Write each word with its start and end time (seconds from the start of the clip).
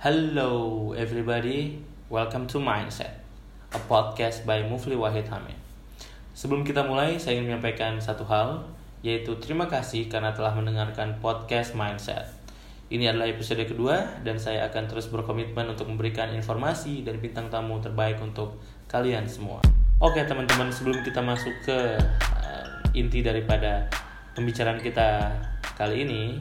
Hello 0.00 0.96
everybody, 0.96 1.76
welcome 2.08 2.48
to 2.48 2.56
Mindset, 2.56 3.20
a 3.76 3.80
podcast 3.84 4.48
by 4.48 4.64
Mufli 4.64 4.96
Wahid 4.96 5.28
Hamid. 5.28 5.60
Sebelum 6.32 6.64
kita 6.64 6.88
mulai, 6.88 7.20
saya 7.20 7.36
ingin 7.36 7.52
menyampaikan 7.52 8.00
satu 8.00 8.24
hal, 8.24 8.64
yaitu 9.04 9.36
terima 9.44 9.68
kasih 9.68 10.08
karena 10.08 10.32
telah 10.32 10.56
mendengarkan 10.56 11.20
podcast 11.20 11.76
Mindset. 11.76 12.32
Ini 12.88 13.12
adalah 13.12 13.28
episode 13.28 13.60
kedua 13.68 14.24
dan 14.24 14.40
saya 14.40 14.72
akan 14.72 14.88
terus 14.88 15.04
berkomitmen 15.12 15.68
untuk 15.68 15.84
memberikan 15.92 16.32
informasi 16.32 17.04
dan 17.04 17.20
bintang 17.20 17.52
tamu 17.52 17.76
terbaik 17.84 18.16
untuk 18.24 18.56
kalian 18.88 19.28
semua. 19.28 19.60
Oke 20.00 20.24
teman-teman, 20.24 20.72
sebelum 20.72 21.04
kita 21.04 21.20
masuk 21.20 21.52
ke 21.60 21.76
uh, 22.40 22.96
inti 22.96 23.20
daripada 23.20 23.84
pembicaraan 24.32 24.80
kita 24.80 25.28
kali 25.76 26.08
ini, 26.08 26.40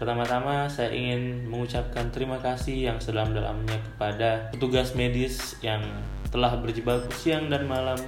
Pertama-tama 0.00 0.64
saya 0.64 0.96
ingin 0.96 1.44
mengucapkan 1.44 2.08
terima 2.08 2.40
kasih 2.40 2.88
yang 2.88 2.96
sedalam-dalamnya 2.96 3.84
kepada 3.84 4.48
petugas 4.48 4.96
medis 4.96 5.60
yang 5.60 5.84
telah 6.32 6.56
berjibaku 6.56 7.12
siang 7.12 7.52
dan 7.52 7.68
malam 7.68 8.00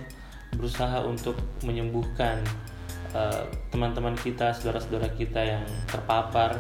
berusaha 0.56 1.04
untuk 1.04 1.36
menyembuhkan 1.60 2.40
uh, 3.12 3.44
teman-teman 3.68 4.16
kita, 4.16 4.56
saudara-saudara 4.56 5.12
kita 5.12 5.36
yang 5.44 5.64
terpapar 5.84 6.56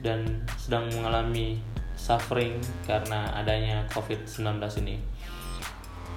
dan 0.00 0.40
sedang 0.56 0.88
mengalami 0.96 1.60
suffering 1.92 2.56
karena 2.88 3.28
adanya 3.36 3.84
COVID-19 3.92 4.64
ini. 4.80 4.96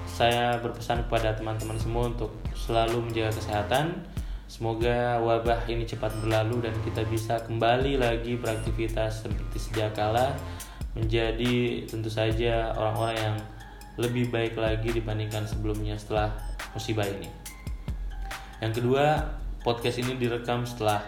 Saya 0.08 0.56
berpesan 0.64 1.04
kepada 1.12 1.36
teman-teman 1.36 1.76
semua 1.76 2.08
untuk 2.08 2.32
selalu 2.56 3.12
menjaga 3.12 3.36
kesehatan, 3.44 4.08
Semoga 4.54 5.18
wabah 5.18 5.66
ini 5.66 5.82
cepat 5.82 6.14
berlalu 6.22 6.70
dan 6.70 6.78
kita 6.86 7.02
bisa 7.10 7.42
kembali 7.42 7.98
lagi 7.98 8.38
beraktivitas 8.38 9.26
seperti 9.26 9.58
sedia 9.58 9.90
kala 9.98 10.30
menjadi 10.94 11.90
tentu 11.90 12.06
saja 12.06 12.70
orang-orang 12.78 13.18
yang 13.18 13.38
lebih 13.98 14.30
baik 14.30 14.54
lagi 14.54 14.94
dibandingkan 14.94 15.50
sebelumnya 15.50 15.98
setelah 15.98 16.38
musibah 16.78 17.02
ini. 17.02 17.26
Yang 18.62 18.78
kedua, 18.78 19.26
podcast 19.66 19.98
ini 20.06 20.22
direkam 20.22 20.70
setelah 20.70 21.02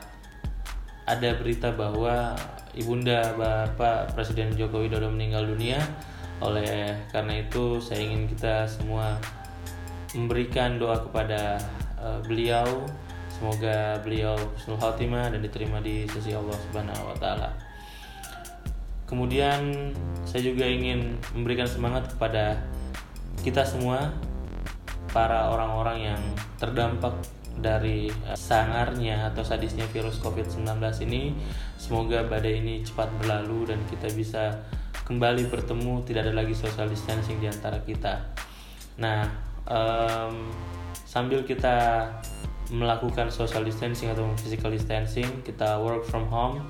ada 1.06 1.38
berita 1.38 1.70
bahwa 1.70 2.34
Ibunda 2.74 3.30
Bapak 3.38 4.18
Presiden 4.18 4.58
Joko 4.58 4.82
Widodo 4.82 5.14
meninggal 5.14 5.46
dunia. 5.46 5.78
Oleh 6.42 6.98
karena 7.14 7.46
itu, 7.46 7.78
saya 7.78 8.10
ingin 8.10 8.26
kita 8.26 8.66
semua 8.66 9.22
memberikan 10.18 10.82
doa 10.82 10.98
kepada 10.98 11.62
uh, 12.02 12.18
beliau 12.26 12.90
Semoga 13.36 14.00
beliau 14.00 14.40
husnul 14.56 14.80
khotimah 14.80 15.28
dan 15.28 15.44
diterima 15.44 15.84
di 15.84 16.08
sisi 16.08 16.32
Allah 16.32 16.56
Subhanahu 16.56 17.12
wa 17.12 17.18
taala. 17.20 17.52
Kemudian 19.04 19.92
saya 20.24 20.42
juga 20.48 20.64
ingin 20.64 21.20
memberikan 21.36 21.68
semangat 21.68 22.08
kepada 22.16 22.64
kita 23.44 23.68
semua 23.68 24.16
para 25.12 25.52
orang-orang 25.52 26.16
yang 26.16 26.22
terdampak 26.56 27.12
dari 27.60 28.08
eh, 28.08 28.40
sangarnya 28.40 29.32
atau 29.32 29.44
sadisnya 29.44 29.84
virus 29.92 30.20
COVID-19 30.24 30.80
ini. 31.04 31.36
Semoga 31.76 32.24
badai 32.24 32.64
ini 32.64 32.88
cepat 32.88 33.12
berlalu 33.20 33.76
dan 33.76 33.80
kita 33.92 34.08
bisa 34.16 34.64
kembali 35.06 35.52
bertemu, 35.52 36.02
tidak 36.08 36.32
ada 36.32 36.34
lagi 36.40 36.56
social 36.56 36.88
distancing 36.88 37.38
di 37.38 37.52
antara 37.52 37.78
kita. 37.84 38.26
Nah, 38.98 39.28
um, 39.70 40.50
sambil 41.06 41.46
kita 41.46 42.10
melakukan 42.74 43.30
social 43.30 43.62
distancing 43.62 44.10
atau 44.10 44.26
physical 44.40 44.74
distancing 44.74 45.28
kita 45.46 45.78
work 45.82 46.02
from 46.02 46.26
home 46.30 46.66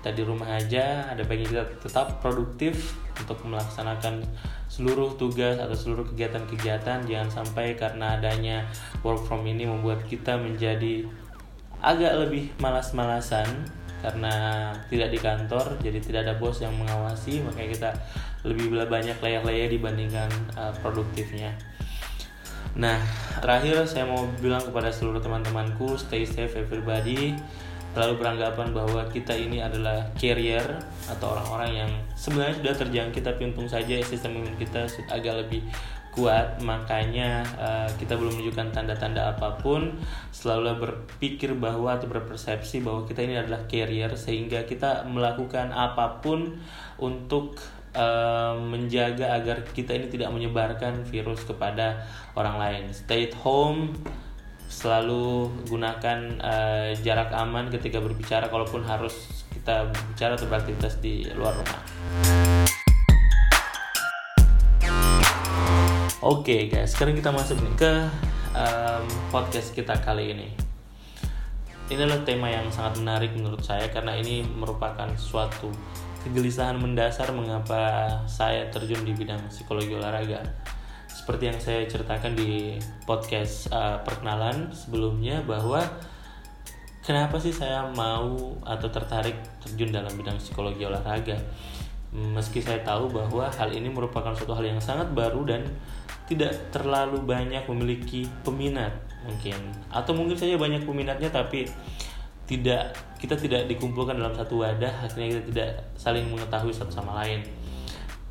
kita 0.00 0.20
di 0.20 0.22
rumah 0.26 0.60
aja 0.60 1.08
ada 1.08 1.24
baiknya 1.24 1.64
kita 1.64 1.64
tetap 1.88 2.20
produktif 2.20 2.98
untuk 3.16 3.40
melaksanakan 3.46 4.20
seluruh 4.68 5.14
tugas 5.14 5.54
atau 5.62 5.72
seluruh 5.72 6.02
kegiatan-kegiatan. 6.10 7.06
Jangan 7.06 7.30
sampai 7.30 7.78
karena 7.78 8.18
adanya 8.18 8.66
work 9.06 9.22
from 9.24 9.46
ini 9.46 9.70
membuat 9.70 10.02
kita 10.10 10.34
menjadi 10.34 11.06
agak 11.78 12.26
lebih 12.26 12.50
malas-malasan 12.58 13.46
karena 14.04 14.68
tidak 14.92 15.16
di 15.16 15.18
kantor 15.20 15.80
jadi 15.80 15.96
tidak 15.96 16.20
ada 16.28 16.34
bos 16.36 16.60
yang 16.60 16.76
mengawasi 16.76 17.40
makanya 17.40 17.70
kita 17.72 17.90
lebih 18.44 18.68
banyak 18.84 19.16
layak-layak 19.16 19.72
dibandingkan 19.72 20.28
uh, 20.60 20.68
produktifnya 20.84 21.56
Nah, 22.74 22.98
terakhir 23.38 23.86
saya 23.86 24.02
mau 24.02 24.26
bilang 24.42 24.62
kepada 24.62 24.90
seluruh 24.90 25.22
teman-temanku, 25.22 25.94
stay 25.94 26.26
safe 26.26 26.58
everybody. 26.58 27.38
Terlalu 27.94 28.18
beranggapan 28.18 28.74
bahwa 28.74 29.06
kita 29.06 29.38
ini 29.38 29.62
adalah 29.62 30.10
carrier 30.18 30.66
atau 31.06 31.38
orang-orang 31.38 31.86
yang 31.86 31.90
sebenarnya 32.18 32.58
sudah 32.58 32.74
terjangkit 32.74 33.22
tapi 33.22 33.46
untung 33.46 33.70
saja 33.70 33.94
sistem 34.02 34.42
imun 34.42 34.58
kita 34.58 34.90
agak 35.14 35.46
lebih 35.46 35.62
kuat 36.14 36.62
makanya 36.62 37.42
uh, 37.58 37.90
kita 37.98 38.14
belum 38.14 38.38
menunjukkan 38.38 38.70
tanda-tanda 38.70 39.34
apa 39.34 39.58
pun 39.58 39.98
selalu 40.30 40.78
berpikir 40.78 41.58
bahwa 41.58 41.98
atau 41.98 42.06
berpersepsi 42.06 42.86
bahwa 42.86 43.02
kita 43.02 43.26
ini 43.26 43.34
adalah 43.34 43.66
carrier 43.66 44.14
sehingga 44.14 44.62
kita 44.62 45.10
melakukan 45.10 45.74
apa 45.74 46.22
pun 46.22 46.54
untuk 47.02 47.58
uh, 47.94 48.58
menjaga 48.58 49.38
agar 49.38 49.62
kita 49.70 49.94
ini 49.94 50.10
tidak 50.10 50.30
menyebarkan 50.34 51.06
virus 51.06 51.46
kepada 51.46 52.04
orang 52.34 52.58
lain. 52.58 52.82
Stay 52.90 53.30
at 53.30 53.34
home, 53.40 53.94
selalu 54.66 55.50
gunakan 55.70 56.18
uh, 56.42 56.90
jarak 57.00 57.30
aman 57.32 57.70
ketika 57.70 58.02
berbicara, 58.02 58.50
kalaupun 58.50 58.82
harus 58.84 59.46
kita 59.54 59.88
bicara 60.12 60.34
atau 60.34 60.50
beraktivitas 60.50 60.98
di 60.98 61.24
luar 61.32 61.54
rumah. 61.54 61.80
Oke 66.24 66.56
okay, 66.56 66.60
guys, 66.72 66.96
sekarang 66.96 67.20
kita 67.20 67.28
masuk 67.28 67.60
nih 67.60 67.74
ke 67.76 67.92
um, 68.56 69.04
podcast 69.28 69.76
kita 69.76 69.92
kali 70.00 70.32
ini. 70.32 70.48
Ini 71.84 72.00
adalah 72.00 72.24
tema 72.24 72.48
yang 72.48 72.72
sangat 72.72 72.96
menarik 72.96 73.36
menurut 73.36 73.60
saya 73.60 73.92
karena 73.92 74.16
ini 74.16 74.40
merupakan 74.40 75.04
suatu 75.20 75.68
kegelisahan 76.24 76.80
mendasar 76.80 77.28
mengapa 77.36 78.08
saya 78.24 78.72
terjun 78.72 79.04
di 79.04 79.12
bidang 79.12 79.44
psikologi 79.52 79.92
olahraga. 79.92 80.40
Seperti 81.04 81.52
yang 81.52 81.60
saya 81.60 81.84
ceritakan 81.84 82.32
di 82.32 82.80
podcast 83.04 83.68
uh, 83.68 84.00
perkenalan 84.00 84.72
sebelumnya 84.72 85.44
bahwa 85.44 85.84
kenapa 87.04 87.36
sih 87.36 87.52
saya 87.52 87.84
mau 87.92 88.56
atau 88.64 88.88
tertarik 88.88 89.36
terjun 89.60 89.92
dalam 89.92 90.10
bidang 90.16 90.40
psikologi 90.40 90.88
olahraga. 90.88 91.36
Meski 92.14 92.64
saya 92.64 92.80
tahu 92.80 93.12
bahwa 93.12 93.50
hal 93.52 93.74
ini 93.74 93.90
merupakan 93.92 94.32
suatu 94.32 94.56
hal 94.56 94.64
yang 94.64 94.80
sangat 94.80 95.12
baru 95.12 95.44
dan 95.44 95.66
tidak 96.24 96.56
terlalu 96.72 97.20
banyak 97.20 97.68
memiliki 97.68 98.24
peminat 98.40 98.96
mungkin 99.24 99.56
atau 99.88 100.12
mungkin 100.12 100.36
saja 100.36 100.56
banyak 100.60 100.84
peminatnya 100.84 101.32
tapi 101.32 101.68
tidak 102.44 102.92
kita 103.16 103.34
tidak 103.40 103.64
dikumpulkan 103.68 104.20
dalam 104.20 104.36
satu 104.36 104.60
wadah 104.60 105.04
akhirnya 105.04 105.36
kita 105.36 105.42
tidak 105.48 105.70
saling 105.96 106.28
mengetahui 106.28 106.72
satu 106.72 106.92
sama 106.92 107.24
lain 107.24 107.40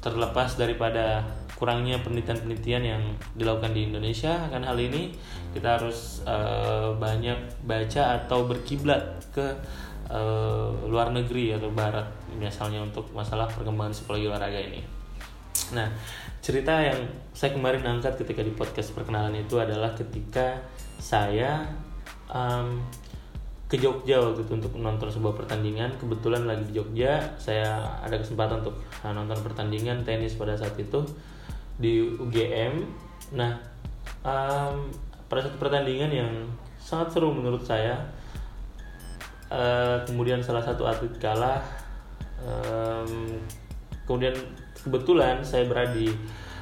terlepas 0.04 0.60
daripada 0.60 1.24
kurangnya 1.56 1.96
penelitian-penelitian 2.04 2.84
yang 2.84 3.04
dilakukan 3.40 3.72
di 3.72 3.88
Indonesia 3.88 4.36
akan 4.52 4.68
hal 4.68 4.76
ini 4.76 5.16
kita 5.56 5.80
harus 5.80 6.20
uh, 6.28 6.92
banyak 7.00 7.40
baca 7.64 8.20
atau 8.20 8.44
berkiblat 8.44 9.00
ke 9.32 9.48
uh, 10.12 10.76
luar 10.92 11.16
negeri 11.16 11.56
atau 11.56 11.72
barat 11.72 12.04
misalnya 12.36 12.84
untuk 12.84 13.08
masalah 13.16 13.48
perkembangan 13.48 13.96
psikologi 13.96 14.28
olahraga 14.28 14.60
ini. 14.60 14.84
Nah, 15.72 15.88
cerita 16.44 16.84
yang 16.84 17.00
saya 17.32 17.56
kemarin 17.56 17.86
angkat 17.86 18.20
ketika 18.20 18.44
di 18.44 18.52
podcast 18.52 18.92
perkenalan 18.92 19.40
itu 19.40 19.56
adalah 19.58 19.96
ketika 19.96 20.60
saya 21.00 21.64
um, 22.28 22.84
ke 23.74 23.82
Jogja 23.82 24.22
waktu 24.22 24.46
itu 24.46 24.54
untuk 24.54 24.78
menonton 24.78 25.10
sebuah 25.10 25.34
pertandingan. 25.34 25.98
Kebetulan 25.98 26.46
lagi 26.46 26.70
di 26.70 26.78
Jogja 26.78 27.34
saya 27.42 27.98
ada 28.06 28.22
kesempatan 28.22 28.62
untuk 28.62 28.78
uh, 29.02 29.10
nonton 29.10 29.42
pertandingan 29.42 30.06
tenis 30.06 30.38
pada 30.38 30.54
saat 30.54 30.78
itu 30.78 31.02
di 31.78 32.06
UGM 32.06 32.86
nah 33.34 33.58
um, 34.22 34.94
pada 35.26 35.50
satu 35.50 35.58
pertandingan 35.58 36.12
yang 36.14 36.32
sangat 36.78 37.18
seru 37.18 37.34
menurut 37.34 37.66
saya 37.66 37.98
uh, 39.50 40.06
kemudian 40.06 40.44
salah 40.46 40.62
satu 40.62 40.86
atlet 40.86 41.18
kalah 41.18 41.66
um, 42.46 43.42
kemudian 44.06 44.38
kebetulan 44.86 45.42
saya 45.42 45.66
berada 45.66 45.98
di 45.98 46.14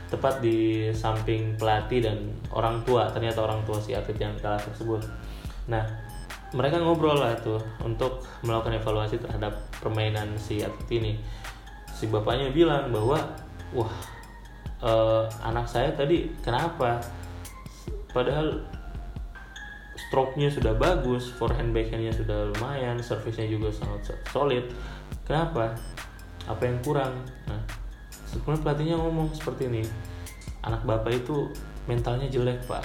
tepat 0.08 0.44
di 0.44 0.92
samping 0.96 1.60
pelatih 1.60 2.04
dan 2.04 2.18
orang 2.52 2.84
tua 2.88 3.12
ternyata 3.12 3.44
orang 3.44 3.64
tua 3.68 3.80
si 3.80 3.96
atlet 3.96 4.20
yang 4.20 4.36
kalah 4.44 4.60
tersebut. 4.60 5.00
Nah 5.72 6.11
mereka 6.52 6.84
ngobrol 6.84 7.16
lah 7.16 7.32
tuh 7.40 7.64
untuk 7.80 8.28
melakukan 8.44 8.76
evaluasi 8.76 9.16
terhadap 9.20 9.56
permainan 9.80 10.36
si 10.36 10.60
atlet 10.60 10.90
ini. 11.00 11.14
Si 11.92 12.12
bapaknya 12.12 12.52
bilang 12.52 12.92
bahwa 12.92 13.20
wah 13.72 13.94
uh, 14.84 15.24
anak 15.48 15.70
saya 15.70 15.96
tadi 15.96 16.28
kenapa? 16.44 17.00
Padahal 18.12 18.68
stroke-nya 19.96 20.52
sudah 20.52 20.76
bagus 20.76 21.32
forehand 21.32 21.72
backhandnya 21.72 22.12
sudah 22.12 22.52
lumayan 22.52 23.00
service-nya 23.00 23.48
juga 23.48 23.72
sangat 23.72 24.20
solid. 24.28 24.68
Kenapa? 25.24 25.72
Apa 26.52 26.68
yang 26.68 26.84
kurang? 26.84 27.16
Nah 27.48 27.64
kemudian 28.32 28.64
pelatihnya 28.64 28.96
ngomong 28.96 29.32
seperti 29.36 29.68
ini 29.68 29.84
anak 30.64 30.84
bapak 30.88 31.16
itu 31.24 31.52
mentalnya 31.88 32.28
jelek 32.28 32.60
pak. 32.68 32.84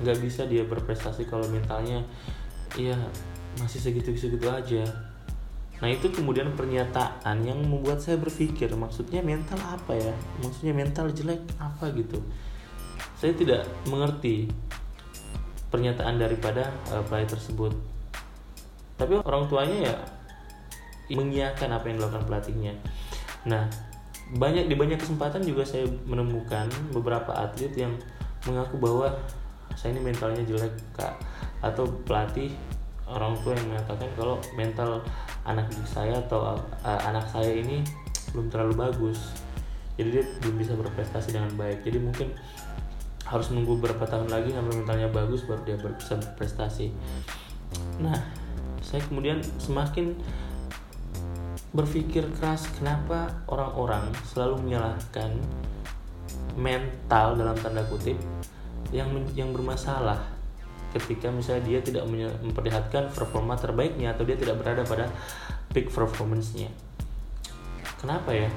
Nggak 0.00 0.18
bisa 0.20 0.44
dia 0.44 0.64
berprestasi 0.64 1.24
kalau 1.28 1.44
mentalnya 1.48 2.04
ya 2.74 2.98
masih 3.62 3.78
segitu-segitu 3.78 4.50
aja. 4.50 4.84
Nah 5.76 5.88
itu 5.92 6.08
kemudian 6.08 6.56
pernyataan 6.56 7.44
yang 7.44 7.60
membuat 7.60 8.00
saya 8.00 8.16
berpikir 8.16 8.72
maksudnya 8.72 9.20
mental 9.20 9.60
apa 9.60 9.92
ya? 9.92 10.14
Maksudnya 10.40 10.72
mental 10.72 11.12
jelek 11.12 11.44
apa 11.60 11.92
gitu? 11.92 12.18
Saya 13.16 13.36
tidak 13.36 13.68
mengerti 13.86 14.48
pernyataan 15.68 16.16
daripada 16.16 16.72
uh, 16.92 17.04
pelatih 17.04 17.36
tersebut. 17.36 17.72
Tapi 18.96 19.20
orang 19.20 19.44
tuanya 19.52 19.92
ya 19.92 19.96
mengiyakan 21.12 21.76
apa 21.76 21.84
yang 21.92 21.96
dilakukan 22.00 22.24
pelatihnya. 22.24 22.72
Nah 23.44 23.68
banyak 24.34 24.66
di 24.66 24.74
banyak 24.74 24.98
kesempatan 24.98 25.44
juga 25.44 25.62
saya 25.62 25.86
menemukan 26.08 26.66
beberapa 26.90 27.30
atlet 27.30 27.70
yang 27.78 27.94
mengaku 28.42 28.80
bahwa 28.80 29.14
saya 29.78 29.94
ini 29.94 30.02
mentalnya 30.10 30.42
jelek 30.42 30.72
kak 30.96 31.14
atau 31.64 31.88
pelatih 32.04 32.52
orang 33.06 33.38
tua 33.40 33.54
yang 33.54 33.70
mengatakan 33.70 34.10
kalau 34.18 34.36
mental 34.58 35.00
anak 35.46 35.70
saya 35.86 36.18
atau 36.26 36.58
uh, 36.58 37.00
anak 37.06 37.24
saya 37.30 37.54
ini 37.54 37.86
belum 38.34 38.50
terlalu 38.50 38.74
bagus. 38.90 39.32
Jadi 39.96 40.08
dia 40.12 40.24
belum 40.44 40.56
bisa 40.60 40.76
berprestasi 40.76 41.32
dengan 41.32 41.54
baik. 41.56 41.86
Jadi 41.86 41.98
mungkin 42.02 42.28
harus 43.26 43.50
nunggu 43.50 43.82
beberapa 43.82 44.06
tahun 44.06 44.30
lagi 44.30 44.54
sampai 44.54 44.74
mentalnya 44.76 45.08
bagus 45.10 45.46
baru 45.46 45.62
dia 45.64 45.78
bisa 45.78 46.18
berprestasi. 46.18 46.92
Nah 48.02 48.18
saya 48.82 49.02
kemudian 49.06 49.42
semakin 49.58 50.14
berpikir 51.74 52.22
keras 52.38 52.70
kenapa 52.78 53.42
orang-orang 53.50 54.08
selalu 54.30 54.62
menyalahkan 54.62 55.36
mental 56.56 57.36
dalam 57.36 57.56
tanda 57.58 57.84
kutip 57.90 58.16
yang 58.94 59.10
yang 59.34 59.50
bermasalah 59.50 60.35
ketika 60.94 61.32
misalnya 61.32 61.66
dia 61.66 61.80
tidak 61.82 62.04
memperlihatkan 62.42 63.10
performa 63.10 63.58
terbaiknya 63.58 64.14
atau 64.14 64.22
dia 64.22 64.38
tidak 64.38 64.60
berada 64.60 64.82
pada 64.86 65.10
peak 65.74 65.90
performance-nya. 65.90 66.70
Kenapa 67.96 68.30
ya? 68.30 68.48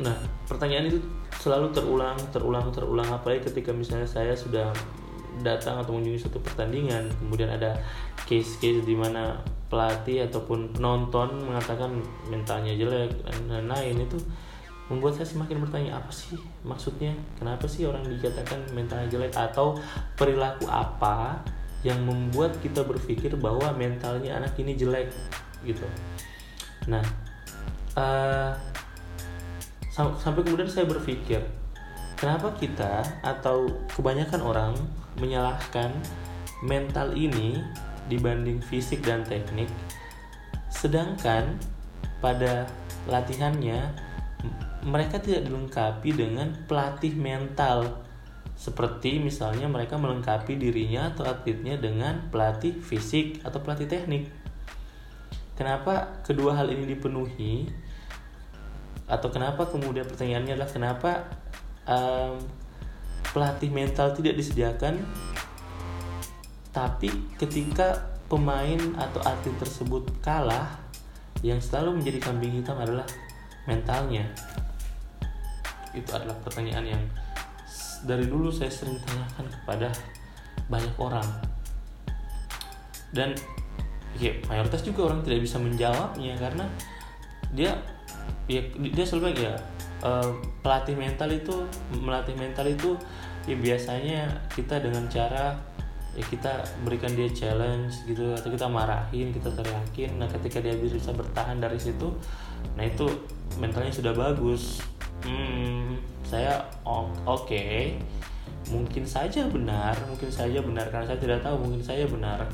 Nah, 0.00 0.16
pertanyaan 0.48 0.88
itu 0.88 0.98
selalu 1.36 1.72
terulang, 1.72 2.16
terulang, 2.32 2.68
terulang 2.72 3.08
apalagi 3.12 3.48
ketika 3.52 3.72
misalnya 3.72 4.08
saya 4.08 4.32
sudah 4.32 4.72
datang 5.40 5.80
atau 5.80 5.96
mengunjungi 5.96 6.28
satu 6.28 6.38
pertandingan, 6.42 7.08
kemudian 7.16 7.48
ada 7.48 7.80
case-case 8.28 8.84
di 8.84 8.92
mana 8.92 9.40
pelatih 9.70 10.26
ataupun 10.28 10.74
penonton 10.74 11.46
mengatakan 11.46 12.02
mentalnya 12.28 12.74
jelek 12.74 13.14
dan 13.24 13.38
lain-lain 13.48 14.04
itu 14.04 14.18
membuat 14.90 15.16
saya 15.16 15.30
semakin 15.30 15.62
bertanya 15.62 16.02
apa 16.02 16.10
sih 16.10 16.36
maksudnya? 16.66 17.14
Kenapa 17.38 17.64
sih 17.70 17.86
orang 17.86 18.02
dikatakan 18.04 18.58
mentalnya 18.74 19.06
jelek? 19.06 19.32
Atau 19.38 19.78
perilaku 20.18 20.66
apa 20.66 21.38
yang 21.86 22.02
membuat 22.04 22.58
kita 22.60 22.82
berpikir 22.84 23.38
bahwa 23.38 23.70
mentalnya 23.72 24.36
anak 24.36 24.58
ini 24.58 24.74
jelek? 24.74 25.14
Gitu. 25.62 25.86
Nah 26.90 27.06
uh, 27.94 28.52
sampai 29.94 30.42
kemudian 30.42 30.68
saya 30.68 30.86
berpikir 30.86 31.42
kenapa 32.16 32.52
kita 32.56 33.02
atau 33.24 33.66
kebanyakan 33.92 34.40
orang 34.44 34.72
menyalahkan 35.18 35.90
mental 36.64 37.12
ini 37.16 37.60
dibanding 38.06 38.60
fisik 38.60 39.04
dan 39.04 39.24
teknik 39.26 39.68
sedangkan 40.70 41.58
pada 42.20 42.68
latihannya 43.08 43.90
mereka 44.84 45.20
tidak 45.20 45.48
dilengkapi 45.48 46.10
dengan 46.12 46.52
pelatih 46.64 47.12
mental 47.16 48.04
seperti 48.56 49.16
misalnya 49.20 49.68
mereka 49.68 49.96
melengkapi 49.96 50.60
dirinya 50.60 51.12
atau 51.12 51.24
atletnya 51.24 51.80
dengan 51.80 52.28
pelatih 52.28 52.76
fisik 52.76 53.40
atau 53.40 53.60
pelatih 53.64 53.88
teknik. 53.88 54.28
Kenapa 55.56 56.20
kedua 56.24 56.56
hal 56.56 56.72
ini 56.72 56.96
dipenuhi? 56.96 57.68
Atau 59.08 59.32
kenapa 59.32 59.68
kemudian 59.68 60.06
pertanyaannya 60.06 60.56
adalah 60.56 60.70
kenapa 60.70 61.10
um, 61.88 62.36
pelatih 63.32 63.72
mental 63.72 64.12
tidak 64.12 64.36
disediakan 64.36 65.02
tapi 66.70 67.10
ketika 67.34 67.98
pemain 68.30 68.78
atau 68.94 69.18
atlet 69.26 69.58
tersebut 69.58 70.06
kalah, 70.22 70.78
yang 71.42 71.58
selalu 71.58 71.98
menjadi 71.98 72.30
kambing 72.30 72.62
hitam 72.62 72.78
adalah 72.78 73.06
mentalnya. 73.66 74.30
Itu 75.96 76.10
adalah 76.14 76.36
pertanyaan 76.42 76.86
yang 76.86 77.02
dari 78.04 78.24
dulu 78.26 78.48
saya 78.48 78.72
sering 78.72 78.96
tanyakan 79.04 79.46
kepada 79.48 79.88
banyak 80.70 80.94
orang. 80.96 81.26
Dan 83.10 83.34
ya 84.18 84.34
mayoritas 84.50 84.82
juga 84.82 85.10
orang 85.10 85.22
tidak 85.22 85.46
bisa 85.46 85.56
menjawabnya 85.58 86.34
karena 86.34 86.66
dia 87.54 87.74
ya 88.50 88.62
dia 88.74 89.04
selalu 89.06 89.34
bilang 89.34 89.38
ya 89.38 89.54
uh, 90.02 90.30
pelatih 90.62 90.96
mental 90.98 91.30
itu 91.30 91.54
melatih 91.94 92.34
mental 92.34 92.66
itu 92.66 92.98
ya 93.46 93.56
biasanya 93.56 94.26
kita 94.52 94.82
dengan 94.82 95.06
cara 95.06 95.54
ya 96.18 96.24
kita 96.26 96.66
berikan 96.82 97.14
dia 97.14 97.30
challenge 97.30 98.02
gitu 98.04 98.34
atau 98.34 98.50
kita 98.50 98.66
marahin 98.66 99.30
kita 99.30 99.46
teriakin 99.54 100.18
nah 100.18 100.26
ketika 100.26 100.58
dia 100.58 100.74
bisa 100.74 101.14
bertahan 101.14 101.62
dari 101.62 101.78
situ 101.78 102.10
nah 102.74 102.82
itu 102.82 103.06
mentalnya 103.62 103.94
sudah 103.94 104.10
bagus 104.10 104.82
hmm 105.22 105.79
saya 106.30 106.62
oke. 106.86 107.18
Okay. 107.26 107.98
mungkin 108.70 109.02
saja 109.02 109.50
benar 109.50 109.98
mungkin 110.06 110.30
saja 110.30 110.62
benar. 110.62 110.86
Karena 110.94 111.10
saya 111.10 111.18
tidak 111.18 111.42
tahu 111.42 111.56
mungkin 111.58 111.82
saya 111.82 112.06
benar. 112.06 112.46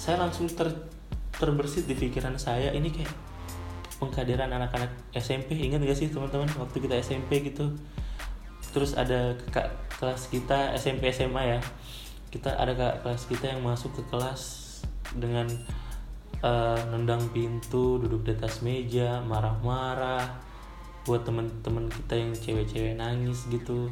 Saya 0.00 0.16
langsung 0.24 0.48
ter 0.48 0.72
terbersit 1.36 1.84
di 1.84 1.92
pikiran 1.92 2.32
saya 2.40 2.72
ini 2.72 2.88
kayak 2.88 3.12
pengkaderan 4.00 4.48
anak-anak 4.48 4.88
SMP 5.12 5.52
ingat 5.56 5.84
gak 5.84 5.96
sih 5.96 6.08
teman-teman 6.08 6.48
waktu 6.56 6.80
kita 6.80 6.96
SMP 6.96 7.44
gitu? 7.44 7.76
Terus 8.72 8.96
ada 8.96 9.36
kakak 9.36 9.76
kelas 10.00 10.32
kita 10.32 10.72
SMP 10.80 11.12
SMA 11.12 11.56
ya. 11.56 11.60
Kita 12.32 12.56
ada 12.56 12.72
kak 12.72 13.04
kelas 13.04 13.22
kita 13.28 13.52
yang 13.52 13.60
masuk 13.64 13.92
ke 14.00 14.02
kelas 14.08 14.64
dengan 15.12 15.48
uh, 16.40 16.80
nendang 16.92 17.24
pintu 17.32 18.00
duduk 18.00 18.24
di 18.24 18.32
atas 18.36 18.60
meja 18.64 19.20
marah-marah 19.24 20.45
buat 21.06 21.22
teman-teman 21.22 21.86
kita 21.86 22.14
yang 22.18 22.32
cewek-cewek 22.34 22.98
nangis 22.98 23.46
gitu. 23.46 23.86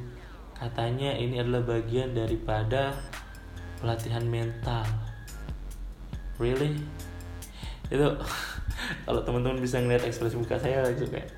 Katanya 0.58 1.14
ini 1.14 1.38
adalah 1.38 1.62
bagian 1.62 2.10
daripada 2.10 2.90
pelatihan 3.78 4.26
mental. 4.26 4.82
Really? 6.42 6.82
Itu 7.86 8.18
kalau 9.06 9.20
teman-teman 9.22 9.62
bisa 9.62 9.78
ngeliat 9.78 10.02
ekspresi 10.02 10.34
muka 10.34 10.58
saya 10.58 10.82
gitu 10.90 11.06
kayak 11.06 11.30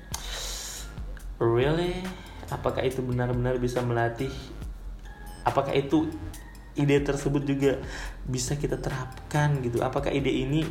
really? 1.37 2.01
Apakah 2.49 2.81
itu 2.81 3.05
benar-benar 3.05 3.61
bisa 3.61 3.85
melatih? 3.85 4.33
Apakah 5.45 5.77
itu 5.77 6.09
ide 6.73 6.97
tersebut 7.05 7.45
juga 7.45 7.77
bisa 8.25 8.57
kita 8.57 8.81
terapkan 8.81 9.61
gitu? 9.61 9.85
Apakah 9.85 10.09
ide 10.09 10.33
ini 10.33 10.65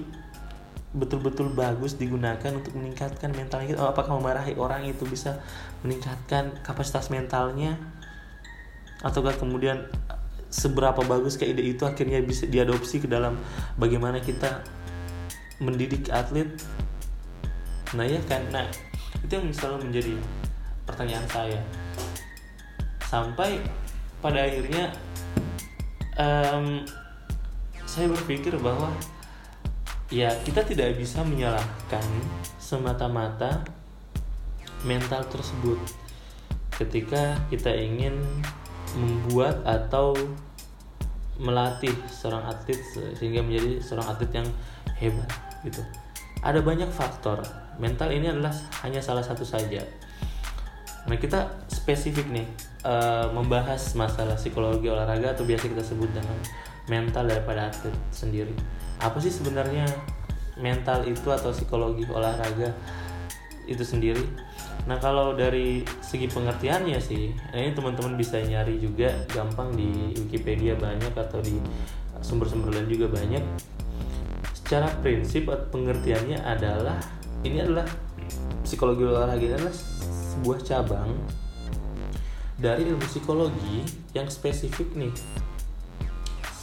betul-betul 0.95 1.53
bagus 1.53 1.99
digunakan 1.99 2.53
untuk 2.55 2.73
meningkatkan 2.77 3.35
mental 3.35 3.65
kita. 3.67 3.79
Oh, 3.83 3.91
apakah 3.91 4.17
memarahi 4.17 4.55
orang 4.55 4.87
itu 4.87 5.03
bisa 5.09 5.43
meningkatkan 5.83 6.55
kapasitas 6.63 7.11
mentalnya? 7.11 7.75
Ataukah 9.03 9.35
kemudian 9.37 9.87
seberapa 10.47 11.03
bagus 11.05 11.37
ke 11.37 11.45
ide 11.45 11.63
itu 11.63 11.83
akhirnya 11.83 12.23
bisa 12.23 12.47
diadopsi 12.47 13.03
ke 13.03 13.09
dalam 13.11 13.37
bagaimana 13.77 14.23
kita 14.23 14.63
mendidik 15.59 16.09
atlet? 16.09 16.49
Nah 17.93 18.07
ya 18.07 18.21
kan? 18.25 18.43
Nah 18.55 18.67
itu 19.21 19.33
yang 19.33 19.51
selalu 19.53 19.91
menjadi 19.91 20.15
pertanyaan 20.87 21.27
saya. 21.29 21.61
Sampai 23.07 23.61
pada 24.23 24.43
akhirnya 24.43 24.91
um, 26.19 26.83
saya 27.85 28.11
berpikir 28.11 28.57
bahwa 28.59 28.91
ya 30.07 30.31
kita 30.47 30.63
tidak 30.63 30.95
bisa 30.95 31.27
menyalahkan 31.27 32.05
semata-mata 32.63 33.67
mental 34.87 35.27
tersebut 35.27 35.79
ketika 36.79 37.35
kita 37.51 37.73
ingin 37.75 38.15
membuat 38.95 39.65
atau 39.67 40.15
melatih 41.37 41.93
seorang 42.09 42.45
atlet 42.49 42.81
sehingga 43.17 43.45
menjadi 43.45 43.83
seorang 43.83 44.07
atlet 44.09 44.31
yang 44.41 44.49
hebat 44.97 45.29
gitu. 45.65 45.83
Ada 46.41 46.63
banyak 46.65 46.89
faktor. 46.89 47.43
Mental 47.77 48.09
ini 48.13 48.33
adalah 48.33 48.53
hanya 48.85 49.05
salah 49.05 49.21
satu 49.21 49.45
saja. 49.45 49.85
Nah, 51.07 51.17
kita 51.21 51.45
spesifik 51.69 52.27
nih 52.33 52.47
uh, 52.83 53.29
membahas 53.31 53.95
masalah 53.95 54.35
psikologi 54.35 54.89
olahraga 54.89 55.37
atau 55.37 55.45
biasa 55.45 55.71
kita 55.71 55.85
sebut 55.85 56.09
dengan 56.11 56.39
mental 56.89 57.29
daripada 57.29 57.69
atlet 57.69 57.95
sendiri. 58.11 58.55
Apa 59.07 59.23
sih 59.23 59.31
sebenarnya 59.31 59.87
mental 60.59 61.07
itu 61.07 61.31
atau 61.31 61.55
psikologi 61.55 62.03
olahraga 62.11 62.75
itu 63.71 63.87
sendiri? 63.87 64.27
Nah 64.91 64.99
kalau 64.99 65.39
dari 65.39 65.87
segi 66.03 66.27
pengertiannya 66.27 66.99
sih, 66.99 67.31
ini 67.55 67.71
teman-teman 67.71 68.19
bisa 68.19 68.43
nyari 68.43 68.83
juga 68.83 69.15
gampang 69.31 69.71
di 69.79 70.19
Wikipedia 70.19 70.75
banyak 70.75 71.15
atau 71.15 71.39
di 71.39 71.55
sumber-sumber 72.19 72.75
lain 72.75 72.91
juga 72.91 73.07
banyak. 73.15 73.43
Secara 74.59 74.91
prinsip 74.99 75.47
pengertiannya 75.47 76.43
adalah 76.43 76.99
ini 77.47 77.63
adalah 77.63 77.87
psikologi 78.67 79.07
olahraga 79.07 79.55
adalah 79.55 79.71
sebuah 79.71 80.59
cabang 80.67 81.15
dari 82.59 82.91
ilmu 82.91 83.07
psikologi 83.07 83.87
yang 84.17 84.27
spesifik 84.27 84.91
nih 84.99 85.15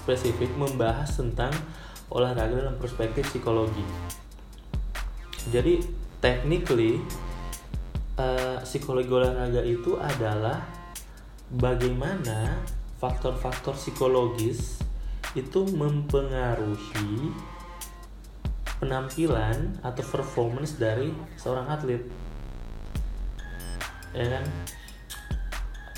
spesifik 0.04 0.52
membahas 0.60 1.16
tentang 1.16 1.54
olahraga 2.10 2.56
dalam 2.58 2.76
perspektif 2.82 3.30
psikologi. 3.30 3.84
Jadi 5.52 5.84
technically 6.24 7.04
uh, 8.18 8.60
psikologi 8.64 9.12
olahraga 9.12 9.62
itu 9.64 10.00
adalah 10.00 10.64
bagaimana 11.52 12.64
faktor-faktor 12.98 13.76
psikologis 13.76 14.80
itu 15.36 15.66
mempengaruhi 15.76 17.34
penampilan 18.80 19.76
atau 19.82 20.04
performance 20.04 20.76
dari 20.78 21.12
seorang 21.40 21.68
atlet 21.68 22.04
ya 24.14 24.26
kan 24.30 24.46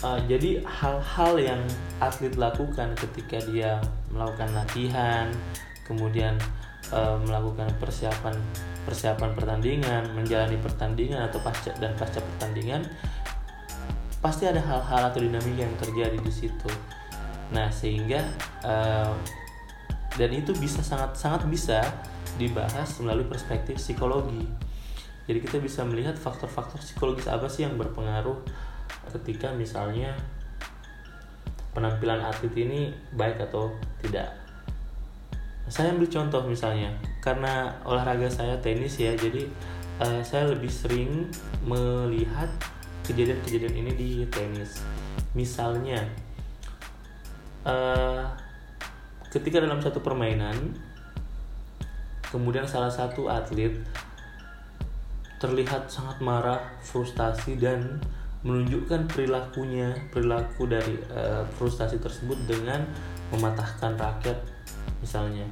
uh, 0.08 0.20
jadi 0.24 0.64
hal-hal 0.64 1.34
yang 1.36 1.62
atlet 2.00 2.34
lakukan 2.40 2.96
ketika 2.96 3.44
dia 3.52 3.84
melakukan 4.10 4.50
latihan 4.56 5.28
kemudian 5.86 6.36
uh, 6.92 7.16
melakukan 7.22 7.70
persiapan 7.78 8.36
persiapan 8.86 9.34
pertandingan, 9.34 10.14
menjalani 10.14 10.58
pertandingan 10.62 11.26
atau 11.26 11.42
pasca 11.42 11.74
dan 11.82 11.98
pasca 11.98 12.22
pertandingan, 12.22 12.86
pasti 14.22 14.46
ada 14.46 14.62
hal-hal 14.62 15.10
atau 15.10 15.22
dinamika 15.22 15.66
yang 15.66 15.76
terjadi 15.82 16.18
di 16.22 16.34
situ. 16.34 16.70
Nah, 17.50 17.74
sehingga 17.74 18.22
uh, 18.62 19.14
dan 20.16 20.32
itu 20.32 20.54
bisa 20.56 20.86
sangat 20.86 21.18
sangat 21.18 21.50
bisa 21.50 21.82
dibahas 22.38 23.02
melalui 23.02 23.26
perspektif 23.26 23.82
psikologi. 23.82 24.46
Jadi 25.26 25.40
kita 25.42 25.58
bisa 25.58 25.82
melihat 25.82 26.14
faktor-faktor 26.14 26.78
psikologis 26.78 27.26
apa 27.26 27.50
sih 27.50 27.66
yang 27.66 27.74
berpengaruh 27.82 28.38
ketika 29.18 29.50
misalnya 29.58 30.14
penampilan 31.74 32.22
atlet 32.22 32.54
ini 32.54 32.94
baik 33.18 33.42
atau 33.42 33.74
tidak 34.06 34.45
saya 35.66 35.94
ambil 35.98 36.06
contoh 36.06 36.46
misalnya 36.46 36.94
karena 37.26 37.74
olahraga 37.82 38.30
saya 38.30 38.54
tenis 38.62 39.02
ya 39.02 39.18
jadi 39.18 39.50
uh, 39.98 40.22
saya 40.22 40.54
lebih 40.54 40.70
sering 40.70 41.26
melihat 41.66 42.50
kejadian-kejadian 43.06 43.76
ini 43.86 43.92
di 43.94 44.10
tenis. 44.30 44.82
Misalnya 45.38 46.02
uh, 47.66 48.26
ketika 49.30 49.62
dalam 49.62 49.82
satu 49.82 50.02
permainan 50.02 50.74
kemudian 52.30 52.66
salah 52.66 52.90
satu 52.90 53.30
atlet 53.30 53.78
terlihat 55.38 55.92
sangat 55.92 56.18
marah 56.24 56.62
frustasi 56.82 57.60
dan 57.60 58.02
menunjukkan 58.46 59.10
perilakunya 59.10 59.94
perilaku 60.14 60.70
dari 60.70 60.98
uh, 61.10 61.46
frustasi 61.58 61.98
tersebut 61.98 62.38
dengan 62.46 62.86
mematahkan 63.34 63.98
raket 63.98 64.38
misalnya. 65.02 65.48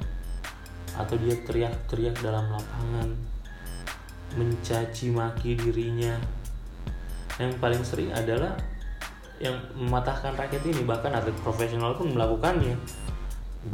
Atau 0.94 1.18
dia 1.18 1.34
teriak-teriak 1.42 2.22
dalam 2.22 2.54
lapangan. 2.54 3.08
Mencaci 4.38 5.10
maki 5.10 5.58
dirinya. 5.58 6.14
Yang 7.38 7.52
paling 7.58 7.82
sering 7.82 8.10
adalah 8.14 8.54
yang 9.42 9.58
mematahkan 9.74 10.38
raket 10.38 10.62
ini. 10.70 10.86
Bahkan 10.86 11.10
atlet 11.10 11.34
profesional 11.42 11.98
pun 11.98 12.14
melakukannya. 12.14 12.78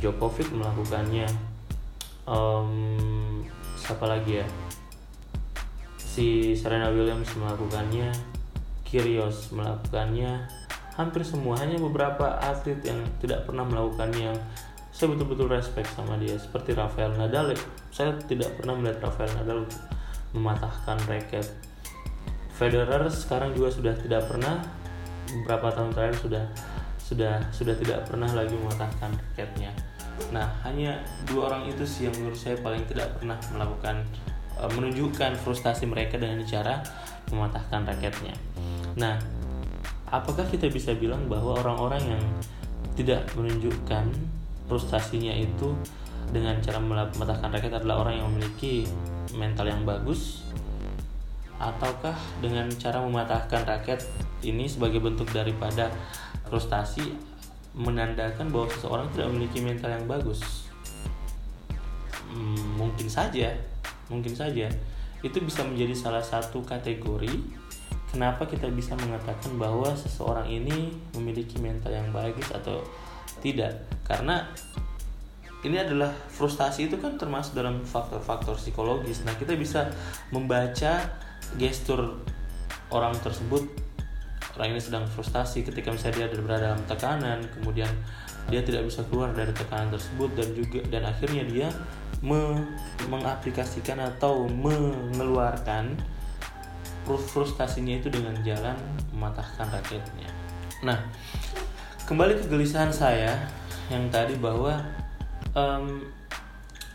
Djokovic 0.01 0.49
melakukannya. 0.55 1.29
Um, 2.25 3.43
siapa 3.77 4.09
lagi 4.09 4.41
ya? 4.41 4.47
Si 6.01 6.57
Serena 6.57 6.89
Williams 6.89 7.29
melakukannya. 7.37 8.13
Kyrgios 8.89 9.53
melakukannya. 9.53 10.49
Hampir 10.97 11.25
semua 11.25 11.57
hanya 11.61 11.81
beberapa 11.81 12.37
atlet 12.41 12.81
yang 12.85 13.01
tidak 13.23 13.49
pernah 13.49 13.65
melakukannya 13.65 14.37
saya 15.01 15.17
betul-betul 15.17 15.49
respect 15.49 15.89
sama 15.97 16.21
dia 16.21 16.37
seperti 16.37 16.77
Rafael 16.77 17.17
Nadal 17.17 17.57
saya 17.89 18.13
tidak 18.29 18.53
pernah 18.61 18.77
melihat 18.77 19.09
Rafael 19.09 19.33
Nadal 19.33 19.65
mematahkan 20.37 21.01
raket. 21.09 21.49
Federer 22.53 23.09
sekarang 23.09 23.57
juga 23.57 23.73
sudah 23.73 23.97
tidak 23.97 24.29
pernah 24.29 24.61
beberapa 25.33 25.73
tahun 25.73 25.97
terakhir 25.97 26.21
sudah 26.21 26.45
sudah 27.01 27.41
sudah 27.49 27.73
tidak 27.81 28.05
pernah 28.13 28.29
lagi 28.29 28.53
mematahkan 28.53 29.17
raketnya. 29.17 29.73
Nah 30.37 30.53
hanya 30.69 31.01
dua 31.25 31.49
orang 31.49 31.73
itu 31.73 31.81
sih 31.89 32.13
yang 32.13 32.15
menurut 32.21 32.37
saya 32.37 32.61
paling 32.61 32.85
tidak 32.85 33.17
pernah 33.17 33.41
melakukan 33.57 34.05
e, 34.61 34.63
menunjukkan 34.69 35.33
frustasi 35.41 35.89
mereka 35.89 36.21
dengan 36.21 36.45
cara 36.45 36.85
mematahkan 37.33 37.89
raketnya. 37.89 38.37
Nah 39.01 39.17
apakah 40.13 40.45
kita 40.45 40.69
bisa 40.69 40.93
bilang 40.93 41.25
bahwa 41.25 41.57
orang-orang 41.57 42.05
yang 42.05 42.25
tidak 43.01 43.25
menunjukkan 43.33 44.37
frustasinya 44.71 45.35
itu 45.35 45.75
dengan 46.31 46.63
cara 46.63 46.79
mematahkan 46.79 47.51
raket 47.51 47.75
adalah 47.75 48.07
orang 48.07 48.23
yang 48.23 48.31
memiliki 48.31 48.87
mental 49.35 49.67
yang 49.67 49.83
bagus 49.83 50.47
ataukah 51.59 52.15
dengan 52.39 52.71
cara 52.79 53.03
mematahkan 53.03 53.67
raket 53.67 54.07
ini 54.47 54.71
sebagai 54.71 55.03
bentuk 55.03 55.27
daripada 55.35 55.91
frustasi 56.47 57.19
menandakan 57.75 58.55
bahwa 58.55 58.71
seseorang 58.71 59.11
tidak 59.11 59.27
memiliki 59.35 59.59
mental 59.59 59.91
yang 59.91 60.07
bagus? 60.07 60.71
Hmm, 62.31 62.79
mungkin 62.79 63.11
saja 63.11 63.59
mungkin 64.11 64.35
saja. 64.35 64.67
Itu 65.23 65.39
bisa 65.41 65.63
menjadi 65.63 65.95
salah 65.95 66.21
satu 66.21 66.61
kategori 66.67 67.31
kenapa 68.11 68.45
kita 68.45 68.67
bisa 68.75 68.99
mengatakan 68.99 69.55
bahwa 69.55 69.95
seseorang 69.95 70.51
ini 70.51 70.91
memiliki 71.15 71.63
mental 71.63 71.95
yang 71.95 72.11
bagus 72.11 72.51
atau 72.51 72.83
tidak. 73.41 73.75
Karena 74.05 74.47
ini 75.61 75.77
adalah 75.77 76.09
frustasi 76.33 76.89
itu 76.89 76.97
kan 76.97 77.21
termasuk 77.21 77.53
dalam 77.53 77.85
faktor-faktor 77.85 78.57
psikologis. 78.57 79.21
Nah 79.29 79.37
kita 79.37 79.53
bisa 79.57 79.93
membaca 80.33 81.05
gestur 81.61 82.21
orang 82.89 83.13
tersebut. 83.21 83.69
Orang 84.57 84.77
ini 84.77 84.81
sedang 84.83 85.05
frustasi 85.09 85.65
ketika 85.65 85.93
misalnya 85.93 86.29
dia 86.29 86.41
berada 86.41 86.75
dalam 86.75 86.83
tekanan 86.85 87.39
kemudian 87.55 87.89
dia 88.51 88.61
tidak 88.67 88.89
bisa 88.89 89.07
keluar 89.09 89.31
dari 89.31 89.55
tekanan 89.55 89.95
tersebut 89.95 90.31
dan 90.35 90.49
juga 90.53 90.81
dan 90.91 91.03
akhirnya 91.07 91.45
dia 91.47 91.69
me, 92.21 92.61
mengaplikasikan 93.07 94.01
atau 94.01 94.51
mengeluarkan 94.51 95.97
frustasinya 97.07 97.99
itu 97.99 98.09
dengan 98.13 98.37
jalan 98.43 98.77
mematahkan 99.15 99.67
raketnya. 99.71 100.31
Nah 100.85 100.99
kembali 102.11 102.43
kegelisahan 102.43 102.91
saya 102.91 103.39
yang 103.87 104.11
tadi 104.11 104.35
bahwa 104.35 104.83
um, 105.55 106.03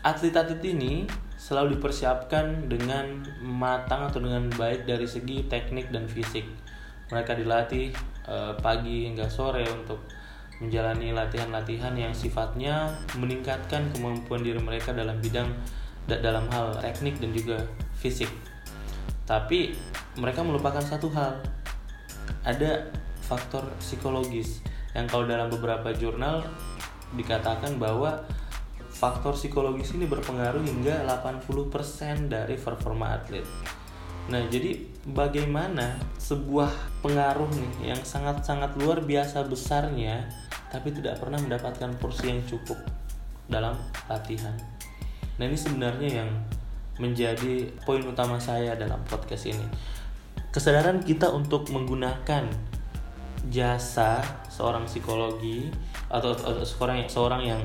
atlet-atlet 0.04 0.60
ini 0.76 1.08
selalu 1.40 1.80
dipersiapkan 1.80 2.68
dengan 2.68 3.24
matang 3.40 4.12
atau 4.12 4.20
dengan 4.20 4.44
baik 4.60 4.84
dari 4.84 5.08
segi 5.08 5.48
teknik 5.48 5.88
dan 5.88 6.04
fisik. 6.04 6.44
Mereka 7.08 7.32
dilatih 7.32 7.96
uh, 8.28 8.60
pagi 8.60 9.08
hingga 9.08 9.24
sore 9.32 9.64
untuk 9.64 10.04
menjalani 10.60 11.16
latihan-latihan 11.16 11.96
yang 11.96 12.12
sifatnya 12.12 12.92
meningkatkan 13.16 13.88
kemampuan 13.96 14.44
diri 14.44 14.60
mereka 14.60 14.92
dalam 14.92 15.16
bidang 15.24 15.48
dalam 16.04 16.44
hal 16.52 16.76
teknik 16.84 17.16
dan 17.24 17.32
juga 17.32 17.64
fisik. 17.96 18.28
Tapi 19.24 19.72
mereka 20.20 20.44
melupakan 20.44 20.84
satu 20.84 21.08
hal. 21.08 21.40
Ada 22.44 22.84
faktor 23.24 23.64
psikologis 23.80 24.75
yang 24.96 25.04
kalau 25.04 25.28
dalam 25.28 25.52
beberapa 25.52 25.92
jurnal 25.92 26.40
dikatakan 27.12 27.76
bahwa 27.76 28.24
faktor 28.88 29.36
psikologis 29.36 29.92
ini 29.92 30.08
berpengaruh 30.08 30.64
hingga 30.64 31.04
80% 31.04 32.32
dari 32.32 32.56
performa 32.56 33.20
atlet. 33.20 33.44
Nah, 34.32 34.40
jadi 34.48 34.88
bagaimana 35.04 36.00
sebuah 36.16 36.72
pengaruh 37.04 37.46
nih 37.52 37.94
yang 37.94 38.00
sangat-sangat 38.00 38.74
luar 38.80 39.04
biasa 39.04 39.44
besarnya 39.46 40.26
tapi 40.72 40.90
tidak 40.90 41.22
pernah 41.22 41.38
mendapatkan 41.38 41.94
porsi 42.00 42.32
yang 42.32 42.42
cukup 42.48 42.80
dalam 43.46 43.78
latihan. 44.10 44.56
Nah, 45.38 45.44
ini 45.46 45.54
sebenarnya 45.54 46.24
yang 46.24 46.30
menjadi 46.96 47.70
poin 47.84 48.02
utama 48.02 48.40
saya 48.40 48.74
dalam 48.74 48.98
podcast 49.04 49.46
ini. 49.46 49.66
Kesadaran 50.50 51.04
kita 51.04 51.28
untuk 51.30 51.68
menggunakan 51.68 52.48
jasa 53.46 54.22
seorang 54.50 54.84
psikologi 54.88 55.70
atau, 56.10 56.34
atau 56.34 56.62
seorang 56.66 57.06
seorang 57.06 57.42
yang 57.42 57.60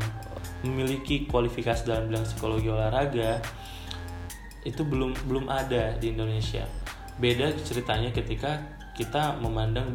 memiliki 0.62 1.26
kualifikasi 1.26 1.90
dalam 1.90 2.10
bidang 2.10 2.26
psikologi 2.26 2.70
olahraga 2.70 3.42
itu 4.62 4.86
belum 4.86 5.18
belum 5.26 5.50
ada 5.50 5.98
di 5.98 6.14
Indonesia. 6.14 6.62
Beda 7.18 7.50
ceritanya 7.66 8.14
ketika 8.14 8.62
kita 8.94 9.42
memandang 9.42 9.94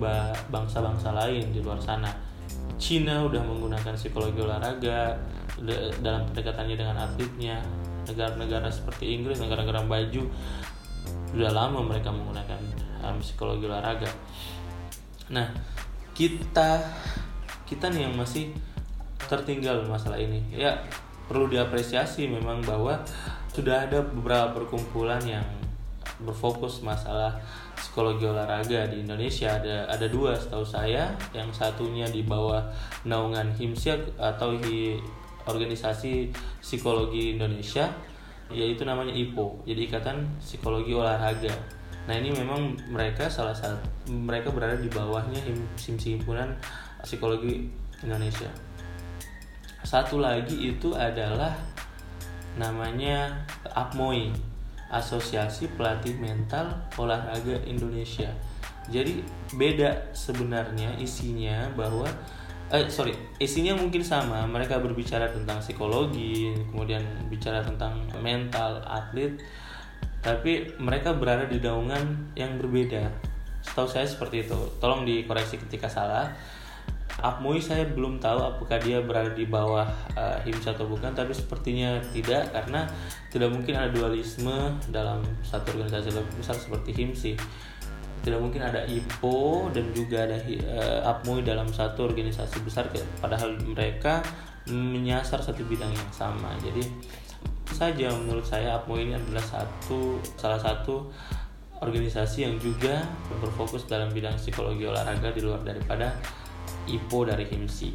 bangsa-bangsa 0.50 1.14
lain 1.14 1.54
di 1.54 1.62
luar 1.62 1.78
sana. 1.78 2.10
Cina 2.76 3.24
udah 3.24 3.40
menggunakan 3.40 3.94
psikologi 3.94 4.42
olahraga 4.42 5.16
dalam 6.02 6.28
pendekatannya 6.28 6.76
dengan 6.76 6.96
atletnya 7.00 7.62
negara-negara 8.06 8.68
seperti 8.70 9.18
Inggris 9.18 9.40
negara-negara 9.42 9.82
baju 9.88 10.22
sudah 11.32 11.52
lama 11.52 11.80
mereka 11.82 12.12
menggunakan 12.12 12.60
um, 13.02 13.18
psikologi 13.18 13.66
olahraga 13.66 14.08
nah 15.28 15.50
kita 16.14 16.80
kita 17.66 17.90
nih 17.90 18.06
yang 18.06 18.14
masih 18.14 18.54
tertinggal 19.26 19.82
masalah 19.90 20.16
ini. 20.16 20.38
Ya 20.54 20.78
perlu 21.26 21.50
diapresiasi 21.50 22.30
memang 22.30 22.62
bahwa 22.62 23.02
sudah 23.50 23.90
ada 23.90 24.00
beberapa 24.00 24.54
perkumpulan 24.54 25.18
yang 25.26 25.44
berfokus 26.22 26.80
masalah 26.80 27.36
psikologi 27.74 28.24
olahraga 28.24 28.86
di 28.88 29.02
Indonesia. 29.02 29.58
Ada 29.58 29.90
ada 29.90 30.06
dua 30.06 30.38
setahu 30.38 30.62
saya. 30.62 31.10
Yang 31.34 31.58
satunya 31.58 32.06
di 32.06 32.22
bawah 32.22 32.62
naungan 33.02 33.50
HIMSI 33.52 34.16
atau 34.16 34.54
hi, 34.62 34.96
organisasi 35.44 36.30
psikologi 36.62 37.34
Indonesia 37.34 37.90
yaitu 38.46 38.86
namanya 38.86 39.10
IPO 39.10 39.66
jadi 39.66 39.90
ikatan 39.90 40.22
psikologi 40.38 40.94
olahraga 40.94 41.50
nah 42.06 42.14
ini 42.14 42.30
memang 42.30 42.78
mereka 42.86 43.26
salah 43.26 43.54
satu 43.54 43.82
mereka 44.06 44.54
berada 44.54 44.78
di 44.78 44.86
bawahnya 44.86 45.42
HIM 45.42 45.98
himpunan 45.98 46.54
psikologi 47.02 47.66
Indonesia. 48.02 48.50
Satu 49.86 50.18
lagi 50.18 50.74
itu 50.74 50.94
adalah 50.94 51.54
namanya 52.58 53.46
APMOI 53.70 54.34
Asosiasi 54.90 55.70
Pelatih 55.74 56.18
Mental 56.18 56.70
Olahraga 56.98 57.58
Indonesia. 57.66 58.30
Jadi 58.86 59.22
beda 59.54 60.14
sebenarnya 60.14 60.94
isinya 60.98 61.66
bahwa 61.74 62.06
eh 62.70 62.86
sorry 62.90 63.14
isinya 63.38 63.74
mungkin 63.74 64.02
sama. 64.02 64.46
Mereka 64.46 64.78
berbicara 64.82 65.30
tentang 65.30 65.58
psikologi 65.58 66.54
kemudian 66.70 67.02
bicara 67.30 67.62
tentang 67.62 68.06
mental 68.22 68.82
atlet 68.86 69.38
tapi 70.26 70.74
mereka 70.82 71.14
berada 71.14 71.46
di 71.46 71.62
naungan 71.62 72.34
yang 72.34 72.58
berbeda. 72.58 73.06
Setahu 73.62 73.86
saya 73.86 74.02
seperti 74.02 74.42
itu. 74.42 74.58
Tolong 74.82 75.06
dikoreksi 75.06 75.62
ketika 75.62 75.86
salah. 75.86 76.34
Apmui 77.22 77.62
saya 77.62 77.86
belum 77.86 78.18
tahu 78.18 78.42
apakah 78.42 78.76
dia 78.82 79.00
berada 79.00 79.32
di 79.32 79.46
bawah 79.46 79.86
uh, 80.18 80.36
HIMSI 80.44 80.76
atau 80.76 80.84
bukan 80.84 81.16
tapi 81.16 81.32
sepertinya 81.32 81.96
tidak 82.12 82.52
karena 82.52 82.84
tidak 83.32 83.48
mungkin 83.54 83.72
ada 83.72 83.88
dualisme 83.88 84.52
dalam 84.92 85.24
satu 85.40 85.72
organisasi 85.72 86.12
lebih 86.12 86.34
besar 86.36 86.60
seperti 86.60 86.92
HIMSI 86.92 87.32
tidak 88.20 88.36
mungkin 88.36 88.68
ada 88.68 88.84
IPO 88.84 89.72
dan 89.72 89.96
juga 89.96 90.28
ada 90.28 90.36
uh, 90.44 91.08
APMUI 91.16 91.40
dalam 91.40 91.72
satu 91.72 92.04
organisasi 92.04 92.60
besar 92.60 92.92
padahal 93.22 93.54
mereka 93.64 94.20
menyasar 94.66 95.38
satu 95.40 95.62
bidang 95.62 95.94
yang 95.94 96.10
sama. 96.10 96.50
Jadi 96.58 96.82
saja. 97.72 98.12
Menurut 98.14 98.46
saya 98.46 98.78
APMUI 98.78 99.10
ini 99.10 99.14
adalah 99.18 99.42
satu 99.42 100.20
salah 100.38 100.60
satu 100.60 101.10
organisasi 101.80 102.48
yang 102.48 102.56
juga 102.56 103.04
berfokus 103.42 103.84
dalam 103.84 104.08
bidang 104.12 104.36
psikologi 104.40 104.88
olahraga 104.88 105.32
di 105.32 105.44
luar 105.44 105.60
daripada 105.60 106.16
IPO 106.88 107.18
dari 107.28 107.44
HIMSI. 107.44 107.90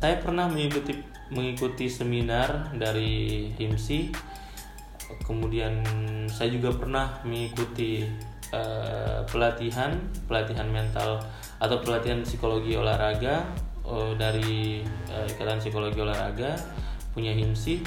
Saya 0.00 0.16
pernah 0.22 0.48
mengikuti 0.48 0.96
mengikuti 1.30 1.86
seminar 1.90 2.72
dari 2.74 3.48
HIMSI. 3.56 4.30
Kemudian 5.26 5.82
saya 6.30 6.54
juga 6.54 6.70
pernah 6.70 7.18
mengikuti 7.26 8.06
uh, 8.54 9.26
pelatihan 9.26 9.90
pelatihan 10.30 10.70
mental 10.70 11.18
atau 11.58 11.76
pelatihan 11.82 12.22
psikologi 12.22 12.78
olahraga 12.78 13.42
uh, 13.82 14.14
dari 14.14 14.80
uh, 15.10 15.26
ikatan 15.26 15.58
psikologi 15.58 15.98
olahraga 15.98 16.54
punya 17.10 17.34
himsi 17.34 17.82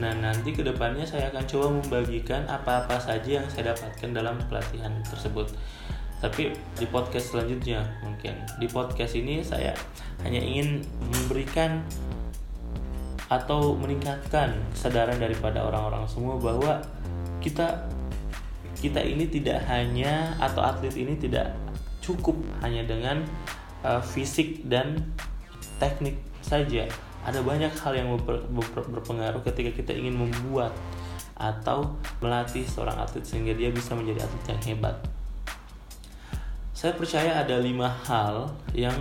nah 0.00 0.12
nanti 0.16 0.56
ke 0.56 0.64
depannya 0.64 1.04
saya 1.04 1.28
akan 1.28 1.44
coba 1.44 1.66
membagikan 1.80 2.42
apa-apa 2.48 2.96
saja 2.96 3.42
yang 3.42 3.46
saya 3.52 3.76
dapatkan 3.76 4.10
dalam 4.14 4.40
pelatihan 4.48 4.92
tersebut 5.04 5.52
tapi 6.22 6.54
di 6.78 6.86
podcast 6.86 7.34
selanjutnya 7.34 7.82
mungkin 8.00 8.38
di 8.62 8.70
podcast 8.70 9.18
ini 9.18 9.42
saya 9.42 9.74
hanya 10.22 10.38
ingin 10.38 10.86
memberikan 11.10 11.82
atau 13.26 13.74
meningkatkan 13.74 14.54
kesadaran 14.70 15.16
daripada 15.16 15.64
orang-orang 15.64 16.04
semua 16.04 16.36
bahwa 16.36 16.84
kita 17.42 17.90
kita 18.78 19.02
ini 19.02 19.26
tidak 19.30 19.64
hanya 19.66 20.36
atau 20.38 20.60
atlet 20.62 20.94
ini 20.94 21.18
tidak 21.18 21.54
cukup 22.02 22.34
hanya 22.60 22.82
dengan 22.84 23.22
uh, 23.86 24.02
fisik 24.02 24.66
dan 24.66 24.98
teknik 25.78 26.18
saja. 26.42 26.86
Ada 27.22 27.38
banyak 27.40 27.70
hal 27.70 27.92
yang 27.94 28.08
ber, 28.18 28.42
ber, 28.50 28.66
berpengaruh 28.66 29.42
ketika 29.46 29.70
kita 29.70 29.92
ingin 29.94 30.18
membuat 30.18 30.74
atau 31.38 31.98
melatih 32.22 32.66
seorang 32.66 32.98
atlet 32.98 33.22
sehingga 33.26 33.54
dia 33.54 33.70
bisa 33.70 33.94
menjadi 33.94 34.26
atlet 34.26 34.44
yang 34.54 34.60
hebat. 34.72 34.96
Saya 36.74 36.98
percaya 36.98 37.38
ada 37.38 37.62
lima 37.62 37.86
hal 37.86 38.50
yang 38.74 38.94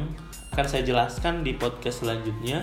akan 0.53 0.65
saya 0.67 0.85
jelaskan 0.85 1.41
di 1.41 1.57
podcast 1.57 2.05
selanjutnya 2.05 2.61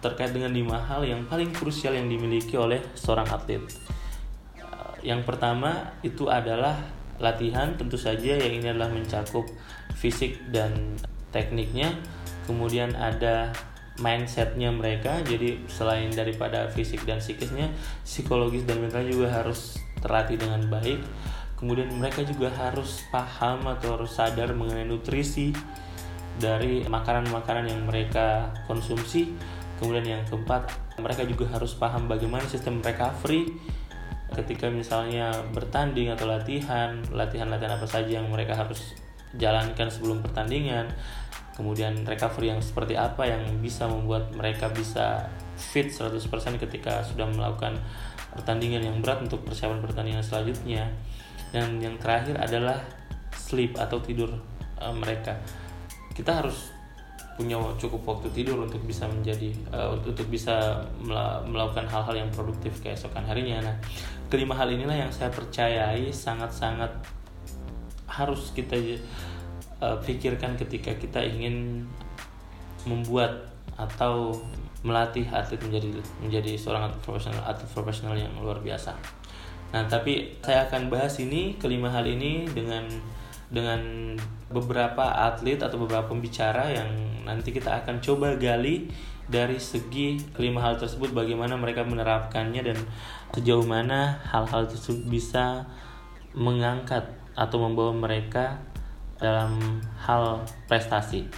terkait 0.00 0.34
dengan 0.34 0.50
lima 0.50 0.78
hal 0.78 1.04
yang 1.04 1.26
paling 1.28 1.52
krusial 1.52 1.94
yang 1.94 2.08
dimiliki 2.08 2.56
oleh 2.56 2.80
seorang 2.96 3.28
atlet. 3.28 3.62
Yang 5.02 5.26
pertama 5.26 5.98
itu 6.06 6.30
adalah 6.30 6.78
latihan 7.18 7.74
tentu 7.74 7.98
saja 7.98 8.38
yang 8.38 8.62
ini 8.62 8.70
adalah 8.70 8.90
mencakup 8.90 9.46
fisik 9.94 10.38
dan 10.50 10.98
tekniknya. 11.34 11.94
Kemudian 12.46 12.94
ada 12.98 13.50
mindsetnya 14.02 14.74
mereka. 14.74 15.22
Jadi 15.22 15.62
selain 15.70 16.10
daripada 16.10 16.66
fisik 16.66 17.06
dan 17.06 17.22
psikisnya 17.22 17.70
psikologis 18.02 18.66
dan 18.66 18.82
mental 18.82 19.06
juga 19.06 19.30
harus 19.30 19.78
terlatih 20.02 20.36
dengan 20.42 20.66
baik. 20.66 20.98
Kemudian 21.54 21.94
mereka 21.94 22.26
juga 22.26 22.50
harus 22.50 23.06
paham 23.14 23.62
atau 23.70 23.94
harus 23.94 24.10
sadar 24.10 24.50
mengenai 24.50 24.82
nutrisi 24.82 25.54
dari 26.42 26.82
makanan-makanan 26.82 27.70
yang 27.70 27.86
mereka 27.86 28.50
konsumsi. 28.66 29.30
Kemudian 29.78 30.18
yang 30.18 30.22
keempat 30.26 30.66
mereka 30.98 31.22
juga 31.22 31.46
harus 31.54 31.78
paham 31.78 32.10
bagaimana 32.10 32.42
sistem 32.50 32.82
recovery. 32.82 33.46
Ketika 34.32 34.66
misalnya 34.72 35.30
bertanding 35.54 36.10
atau 36.10 36.24
latihan 36.26 36.98
latihan-latihan 37.12 37.78
apa 37.78 37.86
saja 37.86 38.18
yang 38.18 38.26
mereka 38.32 38.58
harus 38.58 38.96
jalankan 39.36 39.88
sebelum 39.88 40.24
pertandingan 40.24 40.88
kemudian 41.52 42.04
recovery 42.08 42.52
yang 42.52 42.62
seperti 42.64 42.96
apa 42.96 43.28
yang 43.28 43.44
bisa 43.60 43.84
membuat 43.84 44.32
mereka 44.32 44.72
bisa 44.72 45.28
fit 45.56 45.92
100% 45.92 46.16
ketika 46.56 47.04
sudah 47.04 47.28
melakukan 47.28 47.76
pertandingan 48.32 48.88
yang 48.88 48.96
berat 49.04 49.20
untuk 49.20 49.44
persiapan 49.44 49.84
pertandingan 49.84 50.24
selanjutnya 50.24 50.88
dan 51.52 51.76
yang 51.78 52.00
terakhir 52.00 52.40
adalah 52.40 52.80
sleep 53.36 53.76
atau 53.76 54.00
tidur 54.00 54.32
uh, 54.80 54.94
mereka 54.96 55.36
kita 56.16 56.40
harus 56.40 56.72
punya 57.32 57.56
cukup 57.80 58.04
waktu 58.04 58.28
tidur 58.36 58.60
untuk 58.60 58.84
bisa 58.84 59.08
menjadi 59.08 59.56
uh, 59.72 59.96
untuk 59.96 60.28
bisa 60.28 60.84
melakukan 61.48 61.88
hal-hal 61.88 62.12
yang 62.12 62.30
produktif 62.30 62.76
keesokan 62.84 63.24
harinya. 63.24 63.72
Nah, 63.72 63.76
kelima 64.28 64.52
hal 64.52 64.68
inilah 64.68 65.08
yang 65.08 65.12
saya 65.12 65.32
percayai 65.32 66.12
sangat-sangat 66.12 66.92
harus 68.04 68.52
kita 68.52 68.76
uh, 69.82 69.98
pikirkan 69.98 70.54
ketika 70.54 70.94
kita 70.94 71.18
ingin 71.18 71.82
membuat 72.86 73.50
atau 73.74 74.38
melatih 74.86 75.26
atlet 75.30 75.58
menjadi 75.62 75.90
menjadi 76.22 76.52
seorang 76.54 76.90
atlet 76.90 77.02
profesional 77.02 77.42
atlet 77.42 77.70
profesional 77.70 78.14
yang 78.14 78.30
luar 78.38 78.62
biasa. 78.62 78.94
Nah, 79.72 79.88
tapi 79.88 80.36
saya 80.44 80.68
akan 80.68 80.92
bahas 80.92 81.18
ini 81.18 81.58
kelima 81.58 81.90
hal 81.90 82.06
ini 82.06 82.46
dengan 82.50 82.86
dengan 83.52 83.80
beberapa 84.48 85.12
atlet 85.28 85.60
atau 85.60 85.80
beberapa 85.80 86.12
pembicara 86.12 86.72
yang 86.72 86.88
nanti 87.24 87.52
kita 87.52 87.84
akan 87.84 88.00
coba 88.00 88.36
gali 88.36 88.88
dari 89.28 89.56
segi 89.56 90.18
kelima 90.34 90.60
hal 90.60 90.76
tersebut 90.76 91.14
bagaimana 91.14 91.56
mereka 91.56 91.86
menerapkannya 91.86 92.62
dan 92.64 92.78
sejauh 93.32 93.64
mana 93.64 94.20
hal-hal 94.28 94.68
tersebut 94.68 95.08
bisa 95.08 95.64
mengangkat 96.36 97.06
atau 97.32 97.64
membawa 97.64 97.96
mereka 97.96 98.60
dalam 99.22 99.78
hal 100.02 100.42
prestasi. 100.66 101.30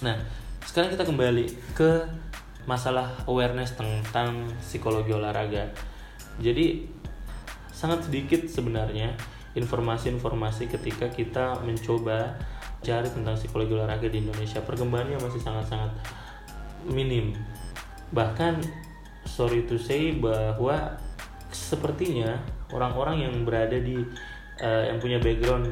Nah, 0.00 0.16
sekarang 0.64 0.96
kita 0.96 1.04
kembali 1.04 1.76
ke 1.76 2.08
masalah 2.64 3.12
awareness 3.28 3.76
tentang 3.76 4.48
psikologi 4.64 5.12
olahraga. 5.12 5.68
Jadi 6.40 6.88
sangat 7.68 8.08
sedikit 8.08 8.48
sebenarnya 8.48 9.12
informasi-informasi 9.52 10.72
ketika 10.72 11.12
kita 11.12 11.60
mencoba 11.60 12.38
cari 12.80 13.08
tentang 13.12 13.36
psikologi 13.36 13.76
olahraga 13.76 14.08
di 14.08 14.24
Indonesia 14.24 14.62
perkembangannya 14.64 15.20
masih 15.20 15.42
sangat-sangat 15.42 15.92
minim 16.88 17.36
bahkan 18.10 18.56
sorry 19.28 19.68
to 19.68 19.76
say 19.76 20.16
bahwa 20.16 20.96
sepertinya 21.52 22.40
orang-orang 22.72 23.26
yang 23.28 23.34
berada 23.44 23.76
di 23.76 24.00
uh, 24.62 24.84
yang 24.86 24.98
punya 24.98 25.18
background 25.20 25.66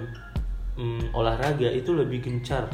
um, 0.78 1.02
olahraga 1.12 1.68
itu 1.68 1.92
lebih 1.92 2.22
gencar 2.24 2.70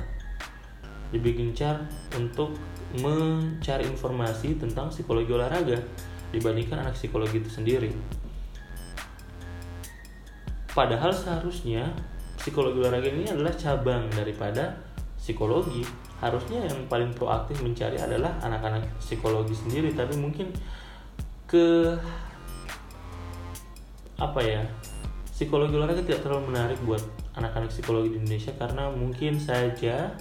lebih 1.15 1.39
gencar 1.39 1.87
untuk 2.19 2.59
mencari 2.99 3.87
informasi 3.87 4.59
tentang 4.59 4.91
psikologi 4.91 5.31
olahraga 5.31 5.79
dibandingkan 6.35 6.83
anak 6.83 6.99
psikologi 6.99 7.39
itu 7.39 7.51
sendiri. 7.51 7.91
Padahal 10.75 11.15
seharusnya 11.15 11.87
psikologi 12.35 12.83
olahraga 12.83 13.07
ini 13.07 13.31
adalah 13.31 13.55
cabang 13.55 14.11
daripada 14.11 14.75
psikologi. 15.15 15.87
Harusnya 16.19 16.67
yang 16.67 16.91
paling 16.91 17.15
proaktif 17.15 17.63
mencari 17.63 17.95
adalah 17.95 18.35
anak-anak 18.43 18.83
psikologi 18.99 19.55
sendiri, 19.55 19.95
tapi 19.95 20.19
mungkin 20.19 20.51
ke 21.47 21.95
apa 24.19 24.41
ya? 24.43 24.63
Psikologi 25.31 25.79
olahraga 25.79 26.03
tidak 26.03 26.27
terlalu 26.27 26.51
menarik 26.51 26.79
buat 26.83 27.03
anak-anak 27.35 27.71
psikologi 27.71 28.15
di 28.15 28.19
Indonesia 28.23 28.55
karena 28.55 28.91
mungkin 28.95 29.39
saja 29.39 30.15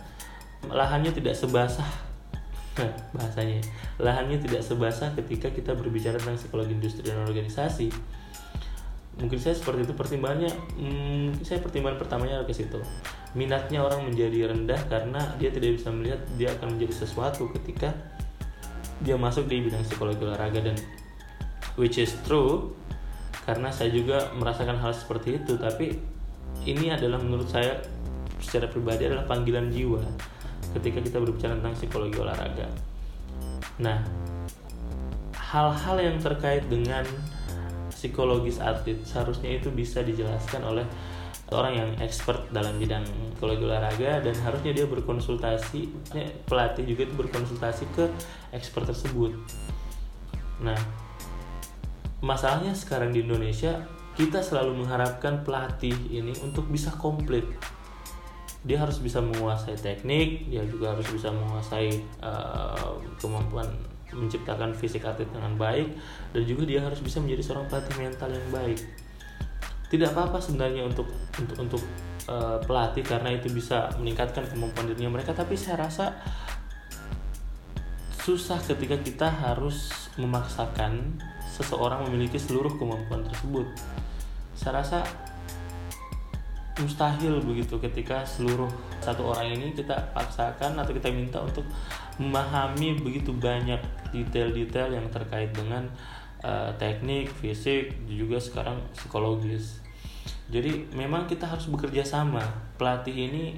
lahannya 0.68 1.14
tidak 1.14 1.38
sebasah. 1.38 1.86
Bahasanya 3.16 3.62
lahannya 4.02 4.42
tidak 4.42 4.66
sebasah 4.66 5.14
ketika 5.14 5.54
kita 5.54 5.78
berbicara 5.78 6.18
tentang 6.18 6.42
psikologi 6.42 6.74
industri 6.74 7.06
dan 7.06 7.22
organisasi. 7.22 7.94
Mungkin 9.14 9.38
saya 9.38 9.54
seperti 9.54 9.86
itu 9.86 9.94
pertimbangannya 9.94 10.50
hmm, 10.50 11.38
mungkin 11.38 11.46
saya 11.46 11.62
pertimbangan 11.62 12.02
pertamanya 12.02 12.42
ke 12.50 12.54
situ. 12.54 12.82
Minatnya 13.38 13.86
orang 13.86 14.10
menjadi 14.10 14.50
rendah 14.50 14.82
karena 14.90 15.22
dia 15.38 15.54
tidak 15.54 15.78
bisa 15.78 15.94
melihat 15.94 16.22
dia 16.34 16.50
akan 16.58 16.78
menjadi 16.78 17.06
sesuatu 17.06 17.50
ketika 17.54 17.94
dia 19.06 19.14
masuk 19.18 19.46
di 19.46 19.62
bidang 19.62 19.86
psikologi 19.86 20.22
olahraga 20.26 20.66
dan 20.66 20.78
which 21.78 22.02
is 22.02 22.14
true 22.26 22.74
karena 23.44 23.70
saya 23.70 23.92
juga 23.92 24.34
merasakan 24.34 24.82
hal 24.82 24.98
seperti 24.98 25.38
itu. 25.38 25.62
Tapi 25.62 26.13
ini 26.64 26.94
adalah 26.94 27.20
menurut 27.20 27.50
saya 27.50 27.82
secara 28.40 28.70
pribadi 28.70 29.08
adalah 29.08 29.26
panggilan 29.26 29.72
jiwa 29.72 30.04
ketika 30.78 31.00
kita 31.04 31.18
berbicara 31.22 31.58
tentang 31.60 31.76
psikologi 31.76 32.18
olahraga. 32.20 32.68
Nah, 33.80 34.02
hal-hal 35.34 35.98
yang 36.02 36.18
terkait 36.18 36.66
dengan 36.70 37.06
psikologis 37.94 38.60
atlet 38.60 39.00
seharusnya 39.06 39.62
itu 39.62 39.70
bisa 39.70 40.02
dijelaskan 40.04 40.66
oleh 40.66 40.86
orang 41.54 41.74
yang 41.78 41.90
expert 42.02 42.50
dalam 42.50 42.76
bidang 42.82 43.06
psikologi 43.38 43.64
olahraga 43.64 44.20
dan 44.26 44.36
harusnya 44.42 44.72
dia 44.74 44.86
berkonsultasi 44.90 45.88
pelatih 46.50 46.84
juga 46.90 47.02
itu 47.06 47.16
berkonsultasi 47.16 47.86
ke 47.94 48.10
expert 48.52 48.90
tersebut. 48.90 49.38
Nah, 50.66 50.78
masalahnya 52.24 52.74
sekarang 52.74 53.14
di 53.14 53.22
Indonesia 53.22 53.86
kita 54.14 54.46
selalu 54.46 54.86
mengharapkan 54.86 55.42
pelatih 55.42 55.96
ini 56.14 56.34
untuk 56.46 56.70
bisa 56.70 56.94
komplit. 56.94 57.46
Dia 58.64 58.80
harus 58.80 59.02
bisa 59.04 59.20
menguasai 59.20 59.76
teknik 59.76 60.48
dia 60.48 60.64
juga 60.64 60.96
harus 60.96 61.04
bisa 61.12 61.28
menguasai 61.34 62.00
uh, 62.24 62.96
kemampuan 63.20 63.68
menciptakan 64.14 64.72
fisik 64.78 65.04
atlet 65.04 65.28
dengan 65.34 65.58
baik 65.58 65.90
dan 66.32 66.42
juga 66.46 66.64
dia 66.70 66.80
harus 66.80 67.02
bisa 67.02 67.20
menjadi 67.20 67.44
seorang 67.44 67.66
pelatih 67.68 67.96
mental 68.00 68.30
yang 68.32 68.50
baik. 68.54 68.80
Tidak 69.90 70.10
apa-apa 70.16 70.40
sebenarnya 70.40 70.88
untuk 70.88 71.10
untuk 71.36 71.58
untuk 71.60 71.84
uh, 72.30 72.62
pelatih 72.64 73.04
karena 73.04 73.36
itu 73.36 73.50
bisa 73.52 73.92
meningkatkan 74.00 74.48
kemampuan 74.48 74.88
dirinya 74.88 75.12
mereka 75.20 75.36
tapi 75.36 75.60
saya 75.60 75.90
rasa 75.90 76.16
susah 78.24 78.56
ketika 78.64 78.96
kita 79.04 79.28
harus 79.28 80.08
memaksakan 80.16 81.20
seseorang 81.54 82.08
memiliki 82.08 82.40
seluruh 82.40 82.72
kemampuan 82.80 83.28
tersebut 83.28 83.68
saya 84.54 84.82
rasa 84.82 85.02
mustahil 86.82 87.38
begitu 87.46 87.78
ketika 87.78 88.26
seluruh 88.26 88.70
satu 88.98 89.30
orang 89.30 89.54
ini 89.54 89.78
kita 89.78 89.94
paksakan 90.10 90.74
atau 90.74 90.90
kita 90.90 91.14
minta 91.14 91.38
untuk 91.38 91.62
memahami 92.18 92.98
begitu 92.98 93.30
banyak 93.34 93.78
detail-detail 94.10 94.90
yang 94.90 95.06
terkait 95.14 95.54
dengan 95.54 95.86
uh, 96.42 96.70
teknik, 96.82 97.30
fisik, 97.30 97.94
juga 98.10 98.42
sekarang 98.42 98.78
psikologis. 98.94 99.82
Jadi 100.50 100.90
memang 100.94 101.26
kita 101.26 101.50
harus 101.50 101.70
bekerja 101.70 102.06
sama. 102.06 102.42
Pelatih 102.78 103.30
ini 103.30 103.58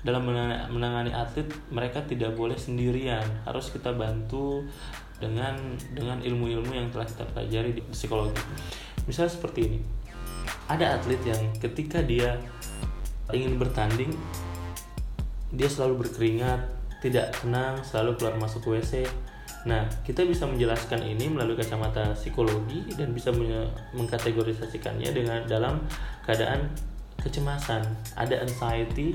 dalam 0.00 0.24
menangani 0.72 1.12
atlet 1.12 1.48
mereka 1.68 2.00
tidak 2.04 2.32
boleh 2.36 2.56
sendirian, 2.56 3.24
harus 3.44 3.68
kita 3.68 3.92
bantu 3.92 4.64
dengan 5.20 5.76
dengan 5.92 6.16
ilmu-ilmu 6.24 6.72
yang 6.72 6.88
telah 6.88 7.04
kita 7.04 7.24
pelajari 7.28 7.76
di 7.76 7.82
psikologi. 7.92 8.40
Misalnya 9.04 9.32
seperti 9.32 9.60
ini 9.68 9.99
ada 10.70 10.94
atlet 10.94 11.18
yang 11.26 11.42
ketika 11.58 11.98
dia 11.98 12.38
ingin 13.34 13.58
bertanding 13.58 14.14
dia 15.50 15.66
selalu 15.66 16.06
berkeringat 16.06 16.62
tidak 17.02 17.34
tenang 17.42 17.82
selalu 17.82 18.14
keluar 18.14 18.38
masuk 18.38 18.70
WC 18.70 19.02
nah 19.66 19.84
kita 20.06 20.22
bisa 20.24 20.46
menjelaskan 20.46 21.02
ini 21.02 21.26
melalui 21.26 21.58
kacamata 21.58 22.14
psikologi 22.14 22.86
dan 22.94 23.10
bisa 23.10 23.34
mengkategorisasikannya 23.92 25.10
dengan 25.12 25.44
dalam 25.44 25.84
keadaan 26.24 26.70
kecemasan. 27.20 27.84
Ada 28.16 28.42
anxiety 28.48 29.14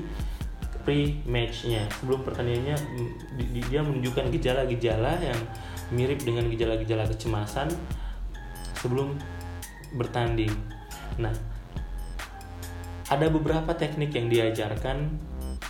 pre-matchnya. 0.86 1.90
Sebelum 1.98 2.22
pertandingannya 2.22 2.78
dia 3.66 3.82
menunjukkan 3.82 4.30
gejala-gejala 4.38 5.18
yang 5.18 5.40
mirip 5.90 6.22
dengan 6.22 6.46
gejala-gejala 6.46 7.10
kecemasan 7.10 7.70
sebelum 8.78 9.18
bertanding 9.98 10.50
Nah, 11.16 11.32
ada 13.06 13.26
beberapa 13.30 13.72
teknik 13.72 14.12
yang 14.12 14.26
diajarkan 14.28 15.14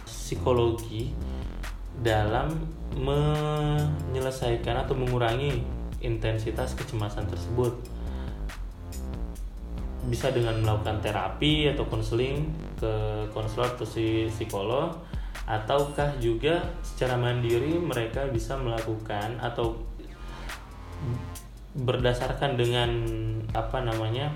psikologi 0.08 1.12
dalam 2.00 2.52
menyelesaikan 2.96 4.84
atau 4.84 4.96
mengurangi 4.96 5.62
intensitas 6.02 6.76
kecemasan 6.76 7.28
tersebut. 7.28 7.76
Bisa 10.06 10.30
dengan 10.30 10.62
melakukan 10.62 11.02
terapi 11.02 11.72
atau 11.72 11.84
konseling 11.90 12.46
ke 12.78 13.26
konselor 13.34 13.74
atau 13.74 13.86
si 13.88 14.30
psikolog 14.30 14.94
ataukah 15.46 16.18
juga 16.18 16.58
secara 16.82 17.14
mandiri 17.14 17.78
mereka 17.78 18.26
bisa 18.26 18.58
melakukan 18.58 19.38
atau 19.38 19.78
berdasarkan 21.76 22.58
dengan 22.58 22.90
apa 23.54 23.78
namanya 23.84 24.34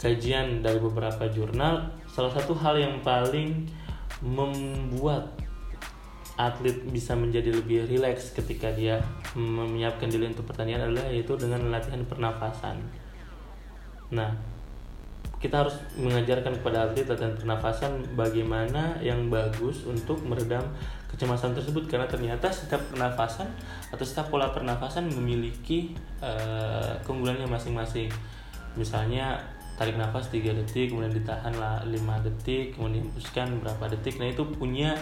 kajian 0.00 0.64
dari 0.64 0.80
beberapa 0.80 1.28
jurnal, 1.28 1.92
salah 2.08 2.32
satu 2.32 2.56
hal 2.56 2.80
yang 2.80 3.04
paling 3.04 3.68
membuat 4.24 5.28
atlet 6.40 6.80
bisa 6.88 7.12
menjadi 7.12 7.52
lebih 7.52 7.84
rileks 7.84 8.32
ketika 8.32 8.72
dia 8.72 8.96
menyiapkan 9.36 10.08
diri 10.08 10.32
untuk 10.32 10.48
pertandingan 10.48 10.88
adalah 10.88 11.04
yaitu 11.12 11.36
dengan 11.36 11.68
latihan 11.68 12.00
pernafasan. 12.08 12.80
Nah, 14.08 14.32
kita 15.36 15.64
harus 15.64 15.76
mengajarkan 16.00 16.56
kepada 16.60 16.88
atlet 16.88 17.04
latihan 17.04 17.36
pernafasan 17.36 17.92
bagaimana 18.16 18.96
yang 19.04 19.28
bagus 19.28 19.84
untuk 19.84 20.16
meredam 20.24 20.64
kecemasan 21.12 21.52
tersebut 21.52 21.92
karena 21.92 22.08
ternyata 22.08 22.48
setiap 22.48 22.80
pernafasan 22.88 23.52
atau 23.92 24.04
setiap 24.04 24.32
pola 24.32 24.48
pernafasan 24.48 25.12
memiliki 25.12 25.92
uh, 26.24 26.96
keunggulannya 27.04 27.44
masing-masing. 27.44 28.08
Misalnya 28.80 29.36
tarik 29.80 29.96
nafas 29.96 30.28
3 30.28 30.60
detik 30.60 30.92
kemudian 30.92 31.08
ditahan 31.08 31.56
lah 31.56 31.80
5 31.88 31.96
detik 32.28 32.76
kemudian 32.76 33.00
dihembuskan 33.00 33.64
berapa 33.64 33.96
detik. 33.96 34.20
Nah 34.20 34.28
itu 34.28 34.44
punya 34.44 34.92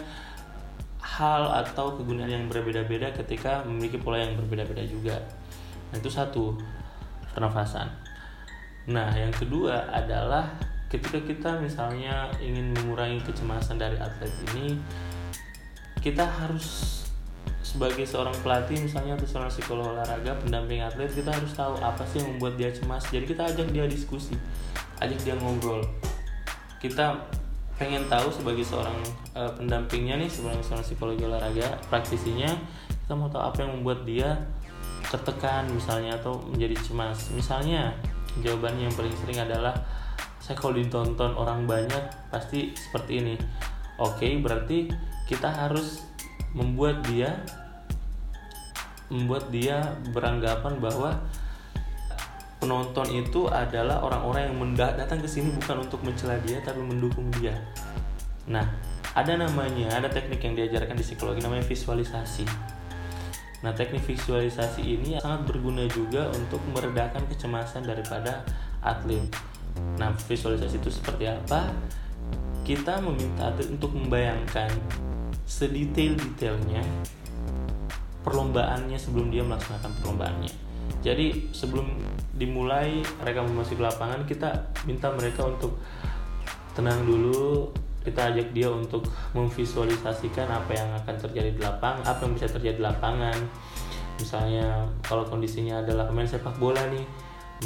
hal 1.03 1.51
atau 1.67 1.99
kegunaan 1.99 2.31
yang 2.31 2.47
berbeda-beda 2.47 3.11
ketika 3.11 3.67
memiliki 3.67 3.99
pola 3.99 4.23
yang 4.23 4.39
berbeda-beda 4.39 4.87
juga. 4.87 5.19
Nah 5.91 5.99
itu 5.99 6.07
satu 6.07 6.55
pernafasan. 7.35 7.91
Nah 8.87 9.11
yang 9.19 9.35
kedua 9.35 9.91
adalah 9.91 10.47
ketika 10.87 11.27
kita 11.27 11.51
misalnya 11.59 12.31
ingin 12.39 12.71
mengurangi 12.79 13.19
kecemasan 13.27 13.83
dari 13.83 13.99
atlet 13.99 14.31
ini 14.55 14.79
kita 15.99 16.23
harus 16.23 17.03
sebagai 17.69 18.09
seorang 18.09 18.33
pelatih 18.41 18.81
misalnya 18.81 19.13
atau 19.21 19.29
seorang 19.29 19.53
psikolog 19.53 19.93
olahraga 19.93 20.33
pendamping 20.41 20.81
atlet 20.81 21.13
kita 21.13 21.29
harus 21.29 21.53
tahu 21.53 21.77
apa 21.85 22.01
sih 22.09 22.25
yang 22.25 22.33
membuat 22.33 22.57
dia 22.57 22.73
cemas. 22.73 23.05
Jadi 23.13 23.29
kita 23.29 23.45
ajak 23.45 23.69
dia 23.69 23.85
diskusi 23.85 24.33
ajak 25.05 25.21
dia 25.21 25.37
ngobrol. 25.37 25.85
Kita 26.81 27.29
pengen 27.77 28.09
tahu 28.09 28.33
sebagai 28.33 28.65
seorang 28.65 28.97
uh, 29.37 29.53
pendampingnya 29.53 30.17
nih 30.17 30.33
sebagai 30.33 30.65
seorang 30.65 30.83
psikologi 30.83 31.23
olahraga 31.29 31.79
praktisinya 31.87 32.51
kita 32.89 33.13
mau 33.15 33.31
tahu 33.31 33.45
apa 33.45 33.59
yang 33.63 33.73
membuat 33.79 34.03
dia 34.03 34.35
tertekan 35.13 35.69
misalnya 35.69 36.17
atau 36.17 36.41
menjadi 36.49 36.77
cemas. 36.81 37.29
Misalnya 37.37 37.93
jawabannya 38.41 38.89
yang 38.89 38.97
paling 38.97 39.13
sering 39.21 39.45
adalah 39.45 39.77
saya 40.41 40.57
kalau 40.57 40.73
ditonton 40.73 41.37
orang 41.37 41.69
banyak 41.69 42.01
pasti 42.33 42.73
seperti 42.73 43.21
ini. 43.21 43.37
Oke 44.01 44.25
berarti 44.41 44.89
kita 45.29 45.53
harus 45.53 46.08
membuat 46.57 47.05
dia 47.07 47.45
membuat 49.09 49.49
dia 49.49 49.97
beranggapan 50.13 50.77
bahwa 50.81 51.17
penonton 52.61 53.09
itu 53.15 53.49
adalah 53.49 54.05
orang-orang 54.05 54.53
yang 54.53 54.59
datang 54.77 55.23
ke 55.23 55.29
sini 55.31 55.55
bukan 55.57 55.87
untuk 55.87 56.03
mencela 56.05 56.37
dia 56.45 56.61
tapi 56.61 56.83
mendukung 56.83 57.31
dia. 57.41 57.55
Nah, 58.51 58.67
ada 59.17 59.33
namanya, 59.39 59.97
ada 59.97 60.11
teknik 60.11 60.43
yang 60.45 60.55
diajarkan 60.59 60.99
di 60.99 61.05
psikologi 61.07 61.41
namanya 61.41 61.65
visualisasi. 61.65 62.45
Nah, 63.65 63.73
teknik 63.75 64.05
visualisasi 64.07 64.83
ini 64.85 65.19
sangat 65.19 65.49
berguna 65.49 65.87
juga 65.91 66.31
untuk 66.35 66.63
meredakan 66.71 67.27
kecemasan 67.27 67.87
daripada 67.87 68.45
atlet. 68.85 69.25
Nah, 69.99 70.15
visualisasi 70.15 70.79
itu 70.79 70.91
seperti 70.91 71.31
apa? 71.31 71.71
Kita 72.63 73.01
meminta 73.01 73.51
atlet 73.51 73.71
untuk 73.73 73.95
membayangkan 73.95 74.71
sedetail-detailnya 75.49 76.85
perlombaannya 78.21 79.01
sebelum 79.01 79.33
dia 79.33 79.41
melaksanakan 79.41 79.91
perlombaannya. 80.05 80.53
Jadi 81.01 81.49
sebelum 81.57 81.97
dimulai 82.37 83.01
mereka 83.25 83.41
memasuki 83.41 83.81
lapangan 83.81 84.29
kita 84.29 84.53
minta 84.85 85.09
mereka 85.17 85.49
untuk 85.49 85.81
tenang 86.77 87.03
dulu 87.09 87.73
kita 88.05 88.33
ajak 88.33 88.55
dia 88.57 88.71
untuk 88.71 89.05
memvisualisasikan 89.35 90.49
apa 90.49 90.73
yang 90.73 90.89
akan 91.03 91.17
terjadi 91.19 91.51
di 91.53 91.61
lapangan 91.61 92.07
apa 92.07 92.21
yang 92.25 92.33
bisa 92.39 92.49
terjadi 92.49 92.77
di 92.81 92.85
lapangan 92.87 93.39
misalnya 94.17 94.87
kalau 95.05 95.27
kondisinya 95.27 95.85
adalah 95.85 96.09
pemain 96.09 96.25
sepak 96.25 96.57
bola 96.57 96.81
nih 96.89 97.05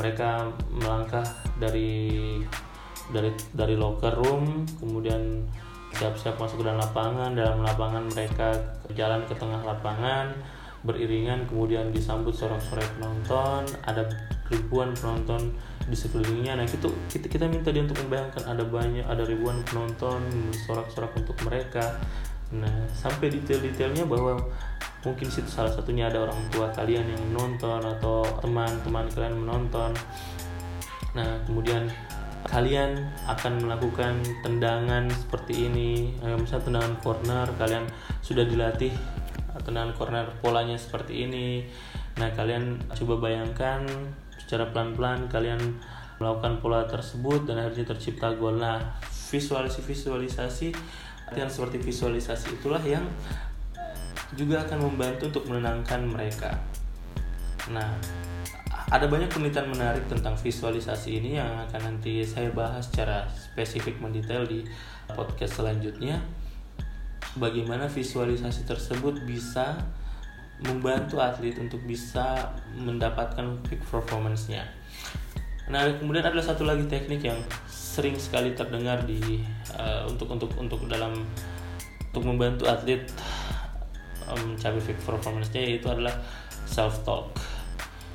mereka 0.01 0.49
melangkah 0.73 1.25
dari 1.61 2.40
dari 3.12 3.31
dari 3.53 3.75
locker 3.77 4.16
room 4.18 4.64
kemudian 4.81 5.45
siap-siap 5.92 6.40
masuk 6.40 6.61
ke 6.61 6.64
dalam 6.66 6.81
lapangan 6.81 7.31
dalam 7.37 7.61
lapangan 7.61 8.05
mereka 8.09 8.57
jalan 8.96 9.22
ke 9.28 9.35
tengah 9.37 9.61
lapangan 9.61 10.33
beriringan 10.83 11.46
kemudian 11.46 11.94
disambut 11.94 12.35
sorak-sorai 12.35 12.83
penonton 12.98 13.62
ada 13.87 14.02
ribuan 14.50 14.92
penonton 14.92 15.55
di 15.87 15.96
sekelilingnya. 15.96 16.59
Nah 16.59 16.66
itu 16.66 16.90
kita, 17.11 17.26
kita 17.26 17.44
minta 17.48 17.72
dia 17.72 17.83
untuk 17.83 17.98
membayangkan 18.07 18.44
ada 18.46 18.62
banyak 18.66 19.07
ada 19.07 19.22
ribuan 19.24 19.62
penonton 19.66 20.20
sorak-sorak 20.66 21.11
untuk 21.16 21.35
mereka. 21.46 21.98
Nah 22.52 22.87
sampai 22.92 23.33
detail-detailnya 23.33 24.05
bahwa 24.07 24.38
mungkin 25.02 25.26
situ 25.26 25.48
salah 25.50 25.72
satunya 25.72 26.07
ada 26.07 26.22
orang 26.22 26.38
tua 26.52 26.70
kalian 26.70 27.07
yang 27.11 27.22
menonton 27.33 27.81
atau 27.83 28.22
teman-teman 28.44 29.07
kalian 29.11 29.37
menonton. 29.38 29.90
Nah 31.16 31.40
kemudian 31.48 31.88
kalian 32.42 32.98
akan 33.31 33.62
melakukan 33.66 34.18
tendangan 34.42 35.07
seperti 35.11 35.70
ini 35.70 36.11
eh, 36.20 36.37
misalnya 36.37 36.66
tendangan 36.66 36.94
corner 37.00 37.46
kalian 37.55 37.85
sudah 38.20 38.42
dilatih 38.42 38.92
tendangan 39.62 39.92
corner 39.94 40.26
polanya 40.42 40.74
seperti 40.74 41.28
ini. 41.28 41.68
Nah 42.18 42.28
kalian 42.35 42.81
coba 42.92 43.31
bayangkan 43.31 43.85
secara 44.37 44.68
pelan-pelan 44.72 45.31
kalian 45.31 45.61
melakukan 46.18 46.62
pola 46.62 46.87
tersebut 46.87 47.46
dan 47.46 47.62
akhirnya 47.62 47.94
tercipta 47.94 48.33
gol. 48.37 48.59
Nah 48.59 48.81
visualisasi 49.33 49.81
visualisasi 49.85 50.68
yang 51.33 51.48
seperti 51.48 51.81
visualisasi 51.81 52.61
itulah 52.61 52.83
yang 52.85 53.05
juga 54.37 54.64
akan 54.64 54.92
membantu 54.92 55.28
untuk 55.33 55.44
menenangkan 55.48 56.05
mereka. 56.05 56.57
Nah 57.72 57.96
ada 58.92 59.09
banyak 59.09 59.33
penelitian 59.33 59.72
menarik 59.72 60.05
tentang 60.05 60.37
visualisasi 60.37 61.16
ini 61.16 61.40
yang 61.40 61.48
akan 61.64 61.81
nanti 61.96 62.20
saya 62.28 62.52
bahas 62.52 62.92
secara 62.92 63.24
spesifik 63.33 63.96
mendetail 64.05 64.44
di 64.44 64.68
podcast 65.09 65.64
selanjutnya. 65.64 66.20
Bagaimana 67.40 67.88
visualisasi 67.88 68.68
tersebut 68.68 69.24
bisa 69.24 69.81
membantu 70.61 71.24
atlet 71.24 71.57
untuk 71.57 71.81
bisa 71.88 72.52
mendapatkan 72.76 73.64
peak 73.64 73.81
performance-nya. 73.88 74.68
Nah, 75.72 75.88
kemudian 75.96 76.28
ada 76.28 76.44
satu 76.44 76.68
lagi 76.68 76.85
teknik 76.85 77.24
yang 77.24 77.40
sering 77.64 78.20
sekali 78.20 78.52
terdengar 78.52 79.09
di 79.09 79.40
uh, 79.72 80.05
untuk 80.05 80.28
untuk 80.37 80.52
untuk 80.61 80.85
dalam 80.85 81.24
untuk 82.12 82.28
membantu 82.28 82.68
atlet 82.68 83.09
um, 84.28 84.52
mencapai 84.52 84.85
peak 84.85 85.00
performance-nya 85.00 85.64
yaitu 85.64 85.88
adalah 85.88 86.12
self 86.68 87.00
talk 87.09 87.33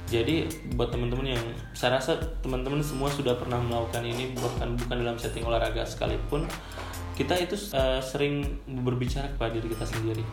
jadi 0.07 0.47
buat 0.79 0.87
teman-teman 0.87 1.35
yang 1.35 1.43
saya 1.75 1.99
rasa 1.99 2.15
teman-teman 2.39 2.79
semua 2.79 3.11
sudah 3.11 3.35
pernah 3.35 3.59
melakukan 3.59 4.07
ini 4.07 4.31
bahkan 4.39 4.71
bukan 4.79 5.03
dalam 5.03 5.19
setting 5.19 5.43
olahraga 5.43 5.83
sekalipun 5.83 6.47
kita 7.19 7.35
itu 7.35 7.59
uh, 7.75 7.99
sering 7.99 8.45
berbicara 8.85 9.27
kepada 9.35 9.51
diri 9.51 9.73
kita 9.75 9.83
sendiri. 9.83 10.23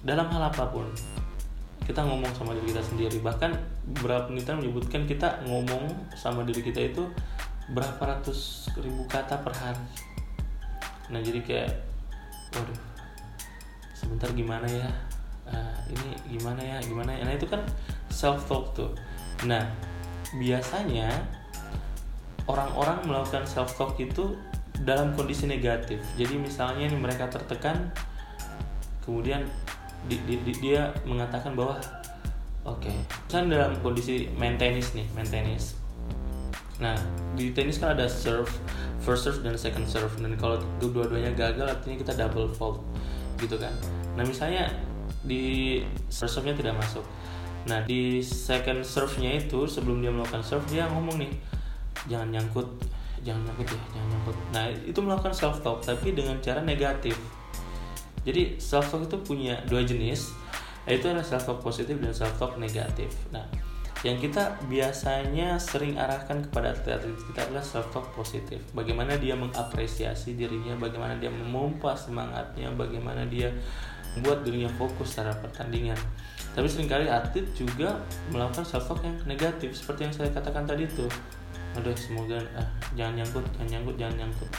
Dalam 0.00 0.30
hal 0.32 0.48
apa 0.48 0.70
pun 0.72 0.88
kita 1.84 2.00
ngomong 2.08 2.30
sama 2.32 2.56
diri 2.56 2.72
kita 2.72 2.80
sendiri. 2.80 3.18
Bahkan 3.20 3.50
beberapa 4.00 4.32
penelitian 4.32 4.64
menyebutkan 4.64 5.02
kita 5.04 5.44
ngomong 5.44 5.92
sama 6.16 6.46
diri 6.48 6.64
kita 6.64 6.88
itu 6.88 7.04
berapa 7.74 7.98
ratus 7.98 8.70
ribu 8.80 9.04
kata 9.10 9.44
per 9.44 9.52
hari. 9.52 9.86
Nah 11.12 11.20
jadi 11.20 11.42
kayak 11.44 11.70
waduh 12.54 12.78
sebentar 13.92 14.30
gimana 14.32 14.64
ya? 14.64 14.88
Uh, 15.44 15.74
ini 15.90 16.38
gimana 16.38 16.62
ya? 16.62 16.78
Gimana 16.80 17.10
ya? 17.12 17.26
Nah 17.26 17.34
itu 17.34 17.50
kan 17.50 17.60
self 18.16 18.48
talk 18.48 18.72
tuh. 18.72 18.96
Nah 19.44 19.68
biasanya 20.40 21.12
orang-orang 22.48 23.04
melakukan 23.04 23.44
self 23.44 23.76
talk 23.76 24.00
itu 24.00 24.32
dalam 24.80 25.12
kondisi 25.12 25.44
negatif. 25.44 26.00
Jadi 26.16 26.40
misalnya 26.40 26.88
nih 26.88 26.96
mereka 26.96 27.28
tertekan 27.28 27.92
kemudian 29.04 29.44
di, 30.08 30.16
di, 30.24 30.40
di, 30.42 30.52
dia 30.64 30.96
mengatakan 31.04 31.52
bahwa 31.52 31.76
oke 32.64 32.82
okay, 32.82 32.96
kan 33.28 33.52
dalam 33.52 33.76
kondisi 33.84 34.32
main 34.34 34.56
tenis 34.56 34.96
nih 34.96 35.04
main 35.12 35.28
tenis. 35.28 35.76
Nah 36.80 36.96
di 37.36 37.52
tenis 37.52 37.76
kan 37.76 37.92
ada 37.92 38.08
serve 38.08 38.48
first 39.04 39.28
serve 39.28 39.44
dan 39.44 39.60
second 39.60 39.84
serve. 39.84 40.12
Dan 40.16 40.34
kalau 40.40 40.56
dua-duanya 40.80 41.36
gagal 41.36 41.68
artinya 41.68 41.96
kita 42.00 42.12
double 42.16 42.48
fault 42.48 42.80
gitu 43.36 43.60
kan. 43.60 43.72
Nah 44.16 44.24
misalnya 44.24 44.72
di 45.26 45.82
first 46.08 46.38
serve-nya 46.38 46.56
tidak 46.56 46.74
masuk 46.78 47.04
Nah 47.66 47.82
di 47.82 48.22
second 48.22 48.86
serve-nya 48.86 49.42
itu 49.42 49.66
sebelum 49.66 49.98
dia 49.98 50.10
melakukan 50.14 50.42
serve 50.42 50.66
dia 50.70 50.86
ngomong 50.86 51.18
nih 51.18 51.32
jangan 52.06 52.30
nyangkut, 52.30 52.68
jangan 53.26 53.42
nyangkut 53.42 53.66
ya, 53.74 53.80
jangan 53.90 54.08
nyangkut. 54.14 54.36
Nah 54.54 54.64
itu 54.70 54.98
melakukan 55.02 55.34
self 55.34 55.58
talk 55.60 55.82
tapi 55.82 56.14
dengan 56.14 56.38
cara 56.38 56.62
negatif. 56.62 57.18
Jadi 58.22 58.58
self 58.62 58.90
talk 58.94 59.10
itu 59.10 59.18
punya 59.22 59.58
dua 59.66 59.82
jenis, 59.82 60.30
yaitu 60.86 61.10
adalah 61.10 61.26
self 61.26 61.42
talk 61.42 61.58
positif 61.58 61.98
dan 61.98 62.14
self 62.14 62.34
talk 62.38 62.54
negatif. 62.56 63.10
Nah 63.34 63.42
yang 64.06 64.22
kita 64.22 64.54
biasanya 64.70 65.58
sering 65.58 65.98
arahkan 65.98 66.38
kepada 66.46 66.70
atlet-atlet 66.70 67.18
kita 67.34 67.50
adalah 67.50 67.64
self 67.66 67.90
talk 67.90 68.06
positif. 68.14 68.62
Bagaimana 68.70 69.18
dia 69.18 69.34
mengapresiasi 69.34 70.38
dirinya, 70.38 70.78
bagaimana 70.78 71.18
dia 71.18 71.34
memompa 71.34 71.98
semangatnya, 71.98 72.70
bagaimana 72.78 73.26
dia 73.26 73.50
membuat 74.14 74.46
dirinya 74.46 74.70
fokus 74.78 75.18
terhadap 75.18 75.42
pertandingan 75.44 75.98
tapi 76.56 76.72
sering 76.72 76.88
kali 76.88 77.04
atlet 77.04 77.44
juga 77.52 78.00
melakukan 78.32 78.64
self 78.64 78.88
talk 78.88 79.04
yang 79.04 79.12
negatif 79.28 79.76
seperti 79.76 80.08
yang 80.08 80.14
saya 80.16 80.32
katakan 80.32 80.64
tadi 80.64 80.88
itu. 80.88 81.04
Aduh 81.76 81.92
semoga 81.92 82.40
ah, 82.56 82.64
jangan 82.96 83.20
nyangkut 83.20 83.44
jangan 83.60 83.68
nyangkut 83.76 83.96
jangan 84.00 84.16
nyangkut. 84.24 84.50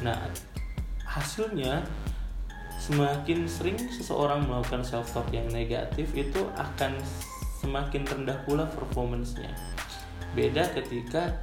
Nah 0.00 0.16
hasilnya 1.04 1.84
semakin 2.80 3.44
sering 3.44 3.76
seseorang 3.76 4.48
melakukan 4.48 4.80
self 4.80 5.12
talk 5.12 5.28
yang 5.28 5.44
negatif 5.52 6.08
itu 6.16 6.40
akan 6.56 6.96
semakin 7.60 8.08
rendah 8.08 8.40
pula 8.48 8.64
performancenya. 8.72 9.52
Beda 10.32 10.64
ketika 10.72 11.36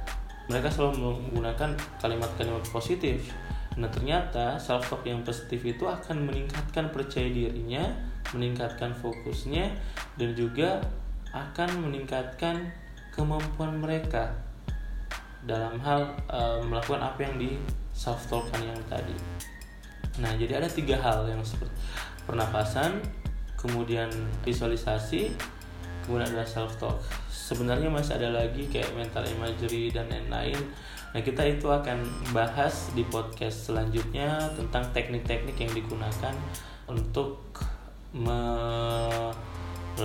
mereka 0.50 0.74
selalu 0.74 0.98
menggunakan 0.98 1.78
kalimat-kalimat 2.02 2.66
positif. 2.74 3.30
Nah 3.78 3.86
ternyata 3.86 4.58
self 4.58 4.90
talk 4.90 5.06
yang 5.06 5.22
positif 5.22 5.62
itu 5.62 5.86
akan 5.86 6.26
meningkatkan 6.26 6.90
percaya 6.90 7.30
dirinya 7.30 8.09
meningkatkan 8.36 8.94
fokusnya 8.94 9.74
dan 10.16 10.30
juga 10.34 10.80
akan 11.30 11.86
meningkatkan 11.86 12.70
kemampuan 13.14 13.78
mereka 13.78 14.30
dalam 15.46 15.80
hal 15.80 16.14
e, 16.28 16.40
melakukan 16.66 17.00
apa 17.00 17.20
yang 17.24 17.36
di 17.40 17.56
self 17.94 18.28
talkan 18.28 18.60
yang 18.64 18.80
tadi. 18.86 19.14
Nah, 20.20 20.32
jadi 20.36 20.60
ada 20.60 20.68
tiga 20.68 21.00
hal 21.00 21.24
yang 21.26 21.40
seperti 21.40 21.72
pernapasan, 22.28 23.00
kemudian 23.56 24.10
visualisasi, 24.44 25.32
kemudian 26.04 26.28
ada 26.34 26.44
self 26.44 26.76
talk. 26.76 27.00
Sebenarnya 27.30 27.88
masih 27.90 28.20
ada 28.20 28.30
lagi 28.30 28.68
kayak 28.68 28.92
mental 28.94 29.24
imagery 29.26 29.90
dan 29.90 30.06
lain-lain. 30.12 30.58
Nah, 31.10 31.20
kita 31.24 31.42
itu 31.42 31.66
akan 31.66 32.06
bahas 32.30 32.94
di 32.94 33.02
podcast 33.08 33.70
selanjutnya 33.70 34.38
tentang 34.54 34.86
teknik-teknik 34.94 35.58
yang 35.58 35.72
digunakan 35.74 36.34
untuk 36.86 37.50
melakukan 39.98 40.04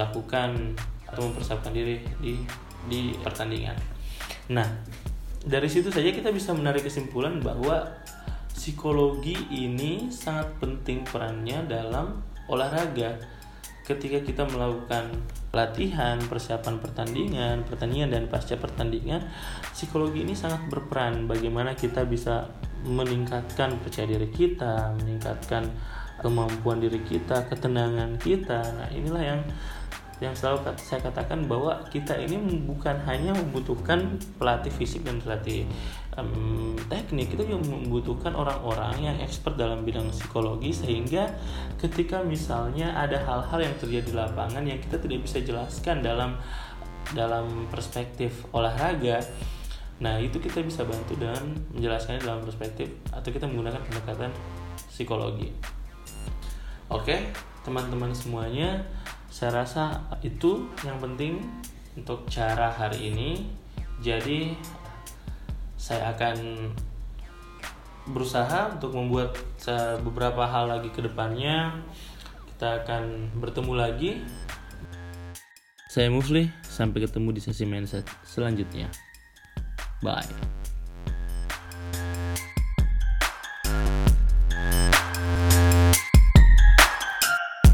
atau 1.10 1.22
mempersiapkan 1.30 1.74
diri 1.74 2.02
di 2.22 2.38
di 2.86 3.18
pertandingan. 3.18 3.74
Nah, 4.54 4.68
dari 5.42 5.70
situ 5.70 5.90
saja 5.90 6.14
kita 6.14 6.30
bisa 6.30 6.54
menarik 6.54 6.86
kesimpulan 6.86 7.42
bahwa 7.42 7.90
psikologi 8.54 9.38
ini 9.50 10.10
sangat 10.14 10.54
penting 10.62 11.06
perannya 11.06 11.66
dalam 11.70 12.22
olahraga. 12.50 13.38
ketika 13.86 14.18
kita 14.26 14.50
melakukan 14.50 15.14
latihan, 15.54 16.18
persiapan 16.18 16.82
pertandingan, 16.82 17.62
pertandingan 17.70 18.10
dan 18.18 18.26
pasca 18.26 18.58
pertandingan, 18.58 19.30
psikologi 19.78 20.26
ini 20.26 20.34
sangat 20.34 20.66
berperan 20.74 21.30
bagaimana 21.30 21.78
kita 21.78 22.02
bisa 22.10 22.50
meningkatkan 22.82 23.78
percaya 23.78 24.10
diri 24.10 24.34
kita, 24.34 24.90
meningkatkan 24.98 25.70
kemampuan 26.26 26.82
diri 26.82 26.98
kita, 27.06 27.46
ketenangan 27.46 28.18
kita. 28.18 28.66
Nah, 28.74 28.90
inilah 28.90 29.22
yang 29.22 29.42
yang 30.24 30.32
selalu 30.32 30.64
saya 30.80 31.04
katakan 31.04 31.44
bahwa 31.44 31.84
kita 31.92 32.16
ini 32.16 32.40
bukan 32.64 32.96
hanya 33.04 33.36
membutuhkan 33.36 34.16
pelatih 34.40 34.72
fisik 34.72 35.04
dan 35.04 35.20
pelatih 35.20 35.68
um, 36.16 36.72
teknik, 36.88 37.36
kita 37.36 37.44
juga 37.44 37.60
membutuhkan 37.68 38.32
orang-orang 38.32 38.96
yang 39.12 39.18
expert 39.20 39.60
dalam 39.60 39.84
bidang 39.84 40.08
psikologi 40.16 40.72
sehingga 40.72 41.36
ketika 41.78 42.24
misalnya 42.24 42.96
ada 42.96 43.22
hal-hal 43.28 43.68
yang 43.68 43.76
terjadi 43.76 44.08
di 44.08 44.16
lapangan 44.16 44.64
yang 44.64 44.80
kita 44.80 44.98
tidak 45.04 45.20
bisa 45.28 45.44
jelaskan 45.44 46.00
dalam 46.00 46.40
dalam 47.14 47.70
perspektif 47.70 48.50
olahraga 48.56 49.20
Nah, 49.96 50.20
itu 50.20 50.44
kita 50.44 50.60
bisa 50.60 50.84
bantu 50.84 51.16
dengan 51.16 51.56
menjelaskannya 51.72 52.20
dalam 52.20 52.44
perspektif 52.44 52.92
atau 53.16 53.32
kita 53.32 53.48
menggunakan 53.48 53.80
pendekatan 53.80 54.32
psikologi. 54.92 55.56
Oke, 56.86 57.34
teman-teman 57.66 58.14
semuanya, 58.14 58.86
saya 59.34 59.66
rasa 59.66 60.06
itu 60.22 60.70
yang 60.86 61.02
penting 61.02 61.42
untuk 61.98 62.30
cara 62.30 62.70
hari 62.70 63.10
ini. 63.10 63.50
Jadi, 64.06 64.54
saya 65.74 66.14
akan 66.14 66.70
berusaha 68.06 68.78
untuk 68.78 68.94
membuat 68.94 69.34
beberapa 70.06 70.46
hal 70.46 70.70
lagi 70.70 70.94
ke 70.94 71.02
depannya. 71.02 71.74
Kita 72.54 72.86
akan 72.86 73.34
bertemu 73.42 73.74
lagi. 73.74 74.12
Saya 75.90 76.14
Mufli, 76.14 76.54
sampai 76.62 77.08
ketemu 77.08 77.34
di 77.34 77.42
sesi 77.42 77.66
mindset 77.66 78.06
selanjutnya. 78.28 78.94
Bye. 80.06 80.65